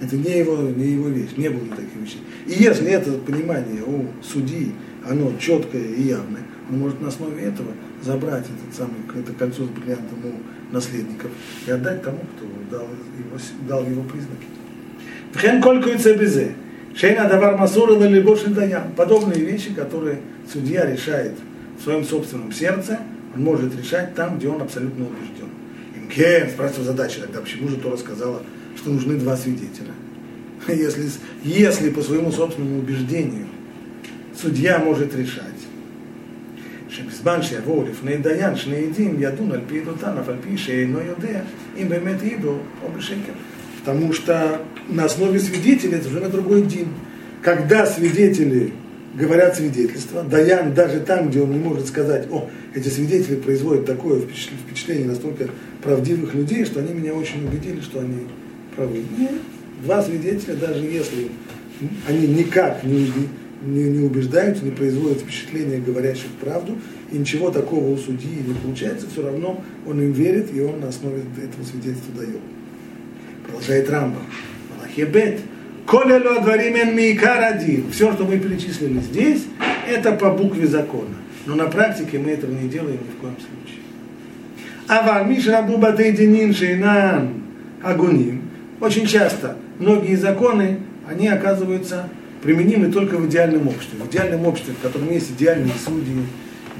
Это 0.00 0.16
не 0.16 0.38
его, 0.38 0.56
не 0.56 0.92
его 0.92 1.08
вещь, 1.08 1.30
не 1.36 1.48
было 1.48 1.66
таких 1.68 1.96
вещей. 2.02 2.20
И 2.46 2.62
если 2.62 2.88
это 2.88 3.12
понимание 3.12 3.82
у 3.84 4.06
судьи, 4.22 4.72
оно 5.08 5.32
четкое 5.38 5.82
и 5.82 6.02
явное, 6.02 6.42
он 6.70 6.78
может 6.78 7.00
на 7.00 7.08
основе 7.08 7.42
этого 7.42 7.70
забрать 8.02 8.44
этот 8.44 8.76
самый, 8.76 8.96
это 9.14 9.32
кольцо 9.32 9.64
с 9.64 9.68
бриллиантом 9.68 10.18
у 10.24 10.74
наследников 10.74 11.30
и 11.66 11.70
отдать 11.70 12.02
тому, 12.02 12.18
кто 12.36 12.76
дал 12.76 12.84
его, 12.84 13.38
дал 13.68 13.84
его 13.84 14.02
признаки. 14.02 14.46
Вхен 15.32 15.62
колькуется 15.62 16.14
безе. 16.14 16.54
Шейна 16.94 17.28
давар 17.28 17.56
масура 17.56 17.98
либо 18.06 18.36
даян. 18.48 18.92
Подобные 18.96 19.40
вещи, 19.40 19.72
которые 19.72 20.18
судья 20.51 20.85
решает 20.85 21.33
в 21.79 21.83
своем 21.83 22.03
собственном 22.03 22.51
сердце, 22.51 22.99
он 23.35 23.43
может 23.43 23.75
решать 23.77 24.15
там, 24.15 24.37
где 24.37 24.47
он 24.47 24.61
абсолютно 24.61 25.05
убежден. 25.05 25.49
Имкен, 25.95 26.49
спрашивает 26.49 26.85
задача, 26.85 27.21
тогда 27.21 27.41
почему 27.41 27.69
же 27.69 27.77
Тора 27.77 27.97
сказала, 27.97 28.41
что 28.75 28.89
нужны 28.89 29.15
два 29.15 29.35
свидетеля? 29.37 29.93
Если, 30.67 31.09
если 31.43 31.89
по 31.89 32.01
своему 32.01 32.31
собственному 32.31 32.79
убеждению 32.79 33.47
судья 34.35 34.79
может 34.79 35.15
решать, 35.15 35.53
שבזמן 36.89 37.41
שיבואו 37.41 37.83
לפני 37.89 38.17
דיין 38.17 38.55
שני 38.55 38.75
עדים 38.75 39.15
ידון 39.19 39.51
על 39.51 39.59
פי 39.67 39.81
עדותן, 39.81 40.17
אף 40.21 40.29
על 40.29 40.35
פי 40.41 40.57
שאינו 40.57 40.99
יודע 40.99 41.41
אם 41.77 41.89
באמת 41.89 42.21
העידו 42.21 42.57
או 42.83 42.91
בשקר. 42.97 43.33
Потому 43.85 44.11
что 44.11 44.61
на 44.89 45.05
основе 45.05 45.39
свидетелей 45.39 45.95
это 45.95 46.09
уже 46.09 46.19
на 46.19 46.27
другой 46.27 46.63
день. 46.63 46.89
Когда 47.41 47.85
свидетели 47.85 48.73
говорят 49.14 49.56
свидетельство, 49.56 50.22
Даян 50.22 50.74
даже 50.74 51.00
там, 51.00 51.28
где 51.28 51.42
он 51.42 51.52
не 51.52 51.58
может 51.58 51.86
сказать, 51.86 52.26
о, 52.30 52.48
эти 52.74 52.88
свидетели 52.88 53.36
производят 53.36 53.86
такое 53.86 54.20
впечатление 54.20 55.06
настолько 55.06 55.48
правдивых 55.82 56.34
людей, 56.34 56.64
что 56.64 56.80
они 56.80 56.94
меня 56.94 57.14
очень 57.14 57.46
убедили, 57.46 57.80
что 57.80 58.00
они 58.00 58.26
правы. 58.74 59.02
Нет, 59.18 59.32
два 59.84 60.02
свидетеля, 60.02 60.56
даже 60.56 60.84
если 60.84 61.28
они 62.08 62.26
никак 62.28 62.84
не, 62.84 63.10
не, 63.62 63.84
не 63.84 64.04
убеждаются, 64.04 64.64
не 64.64 64.70
производят 64.70 65.18
впечатление 65.18 65.80
говорящих 65.80 66.30
правду, 66.40 66.78
и 67.10 67.18
ничего 67.18 67.50
такого 67.50 67.90
у 67.90 67.98
судьи 67.98 68.42
не 68.46 68.54
получается, 68.54 69.06
все 69.12 69.22
равно 69.22 69.62
он 69.86 70.00
им 70.00 70.12
верит, 70.12 70.54
и 70.54 70.60
он 70.60 70.80
на 70.80 70.88
основе 70.88 71.22
этого 71.36 71.64
свидетельства 71.64 72.14
дает. 72.16 72.40
Продолжает 73.44 73.90
Рамбам. 73.90 74.22
Малахебет. 74.76 75.40
Колелю 75.86 76.38
адваримен 76.38 76.96
микар 76.96 77.42
один. 77.42 77.90
Все, 77.90 78.12
что 78.12 78.24
мы 78.24 78.38
перечислили 78.38 79.00
здесь, 79.00 79.44
это 79.88 80.12
по 80.12 80.30
букве 80.30 80.66
закона. 80.66 81.14
Но 81.46 81.56
на 81.56 81.66
практике 81.66 82.18
мы 82.18 82.30
этого 82.30 82.52
не 82.52 82.68
делаем 82.68 82.98
ни 83.02 83.18
в 83.18 83.20
коем 83.20 83.36
случае. 83.36 83.82
Авар 84.88 85.26
Мишрабу 85.26 85.78
Батейдинин 85.78 86.54
Шейнан 86.54 87.30
Агуним. 87.82 88.42
Очень 88.80 89.06
часто 89.06 89.56
многие 89.78 90.14
законы, 90.16 90.78
они 91.08 91.28
оказываются 91.28 92.08
применимы 92.42 92.92
только 92.92 93.16
в 93.16 93.26
идеальном 93.28 93.68
обществе. 93.68 93.98
В 93.98 94.08
идеальном 94.08 94.46
обществе, 94.46 94.74
в 94.74 94.82
котором 94.82 95.10
есть 95.10 95.30
идеальные 95.32 95.72
судьи, 95.84 96.22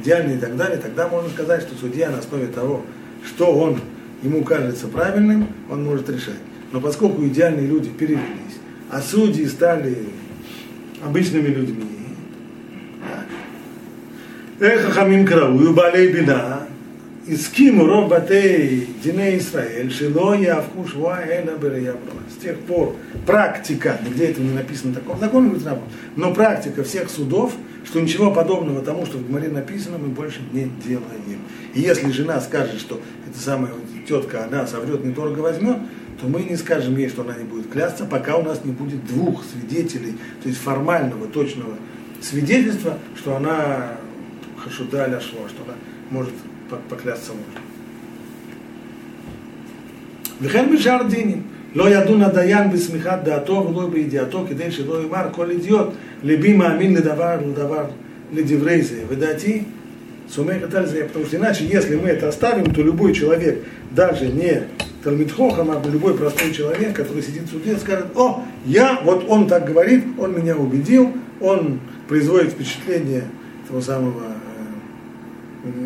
идеальные 0.00 0.36
и 0.36 0.40
так 0.40 0.57
далее, 0.57 0.78
тогда 0.78 1.09
можно 1.09 1.30
сказать, 1.30 1.62
что 1.62 1.74
судья 1.76 2.11
на 2.11 2.18
основе 2.18 2.46
того, 2.46 2.82
что 3.24 3.53
он 3.53 3.80
ему 4.22 4.42
кажется 4.44 4.86
правильным, 4.88 5.48
он 5.70 5.84
может 5.84 6.09
решать. 6.09 6.40
Но 6.72 6.80
поскольку 6.80 7.24
идеальные 7.24 7.66
люди 7.66 7.90
перевелись, 7.90 8.59
а 8.93 9.01
судьи 9.01 9.47
стали 9.47 9.97
обычными 11.03 11.49
людьми, 11.49 11.86
это 14.61 14.90
хамим 14.90 15.26
кравую, 15.26 15.72
балей 15.72 16.12
беда, 16.12 16.68
Искиму 17.24 17.86
ров 17.86 18.09
батей 18.11 18.88
дине 19.03 19.38
Израиль, 19.38 19.93
шило 19.93 20.34
явку 20.34 20.86
шва 20.86 21.20
эла 21.24 21.57
С 22.28 22.43
тех 22.43 22.59
пор 22.59 22.97
практика, 23.26 23.99
нигде 24.05 24.26
это 24.26 24.43
не 24.43 24.53
написано 24.53 24.93
такого 24.93 25.18
закон, 25.18 25.49
говорит 25.49 25.66
но 26.16 26.34
практика 26.34 26.82
всех 26.82 27.09
судов, 27.09 27.55
что 27.84 28.01
ничего 28.01 28.32
подобного 28.32 28.82
тому, 28.82 29.07
что 29.07 29.18
в 29.18 29.28
Гмаре 29.28 29.49
написано, 29.49 29.99
мы 29.99 30.09
больше 30.09 30.40
не 30.53 30.68
делаем. 30.84 31.40
И 31.74 31.80
если 31.80 32.11
жена 32.11 32.40
скажет, 32.40 32.80
что 32.80 33.01
эта 33.30 33.38
самая 33.38 33.70
тетка, 34.07 34.45
она 34.45 34.66
соврет, 34.66 35.05
недорого 35.05 35.38
возьмет, 35.40 35.76
то 36.19 36.27
мы 36.27 36.43
не 36.43 36.55
скажем 36.55 36.97
ей, 36.97 37.09
что 37.09 37.21
она 37.21 37.35
не 37.35 37.43
будет 37.43 37.69
клясться, 37.69 38.05
пока 38.05 38.38
у 38.38 38.43
нас 38.43 38.61
не 38.63 38.71
будет 38.71 39.05
двух 39.05 39.43
свидетелей, 39.43 40.15
то 40.41 40.49
есть 40.49 40.59
формального, 40.59 41.27
точного 41.27 41.75
свидетельства, 42.21 42.97
что 43.15 43.35
она 43.35 43.93
хашуда 44.57 45.07
ляшва, 45.07 45.47
что 45.47 45.63
она 45.63 45.75
может 46.09 46.33
поклясться 46.89 47.33
можно. 47.33 47.61
וכן 50.41 50.75
בשאר 50.75 51.03
דינים, 51.09 51.41
לא 51.75 51.89
ידון 51.89 52.21
הדיין 52.21 52.71
בשמיכת 52.71 53.17
דעתו 53.23 53.53
ולא 53.53 53.89
בידיעתו, 53.89 54.45
כדי 54.49 54.71
שלא 54.71 55.01
יאמר 55.03 55.27
כל 55.31 55.49
אידיוט, 55.49 55.88
ליבי 56.23 56.53
מאמין 56.53 56.93
לדבר, 56.95 57.39
לדבר, 57.47 57.85
לדברי 58.33 58.81
זה, 58.81 59.03
ודעתי 59.09 59.63
סומכת 60.29 60.73
על 60.73 60.85
זה, 60.85 61.05
потому 61.07 61.25
что 61.25 61.38
иначе, 61.38 61.63
если 61.65 61.95
мы 61.95 62.09
это 62.09 62.29
оставим, 62.29 62.73
то 62.73 62.81
любой 62.81 63.13
человек, 63.13 63.63
даже 63.91 64.27
не 64.27 64.63
Талмитхохам, 65.03 65.70
а 65.70 65.82
любой 65.88 66.14
простой 66.14 66.53
человек, 66.53 66.94
который 66.94 67.22
сидит 67.22 67.42
в 67.44 67.50
суде, 67.50 67.76
скажет, 67.76 68.07
о, 68.14 68.42
я, 68.64 69.00
вот 69.03 69.24
он 69.28 69.48
так 69.48 69.66
говорит, 69.66 70.05
он 70.18 70.38
меня 70.38 70.57
убедил, 70.57 71.12
он 71.40 71.80
производит 72.09 72.53
впечатление 72.53 73.24
того 73.68 73.80
самого 73.80 74.22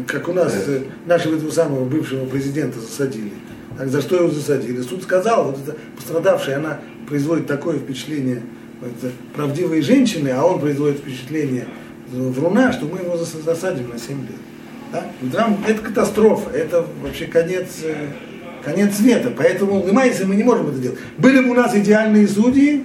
как 0.07 0.29
у 0.29 0.33
нас 0.33 0.55
э, 0.67 0.85
нашего 1.05 1.37
этого 1.37 1.51
самого 1.51 1.85
бывшего 1.85 2.25
президента 2.27 2.81
засадили. 2.81 3.33
Так 3.77 3.89
за 3.89 4.01
что 4.01 4.17
его 4.17 4.31
засадили? 4.31 4.81
Суд 4.81 5.03
сказал, 5.03 5.51
вот 5.51 5.59
эта 5.62 5.77
пострадавшая, 5.97 6.57
она 6.57 6.81
производит 7.07 7.47
такое 7.47 7.79
впечатление 7.79 8.43
это 8.83 9.12
правдивой 9.35 9.81
женщины, 9.83 10.29
а 10.29 10.45
он 10.45 10.61
производит 10.61 10.99
впечатление 10.99 11.67
вруна, 12.11 12.73
что 12.73 12.87
мы 12.87 12.99
его 12.99 13.17
засадим 13.17 13.91
на 13.91 13.99
7 13.99 14.21
лет. 14.21 15.03
Да? 15.23 15.57
Это 15.67 15.83
катастрофа, 15.83 16.51
это 16.51 16.87
вообще 17.03 17.27
конец, 17.27 17.81
э, 17.83 18.09
конец 18.67 18.97
света. 18.97 19.33
Поэтому, 19.35 19.81
понимаете, 19.81 20.25
мы 20.25 20.35
не 20.35 20.43
можем 20.43 20.69
это 20.69 20.79
делать. 20.79 20.99
Были 21.19 21.41
бы 21.41 21.51
у 21.51 21.55
нас 21.55 21.75
идеальные 21.75 22.27
судьи, 22.27 22.85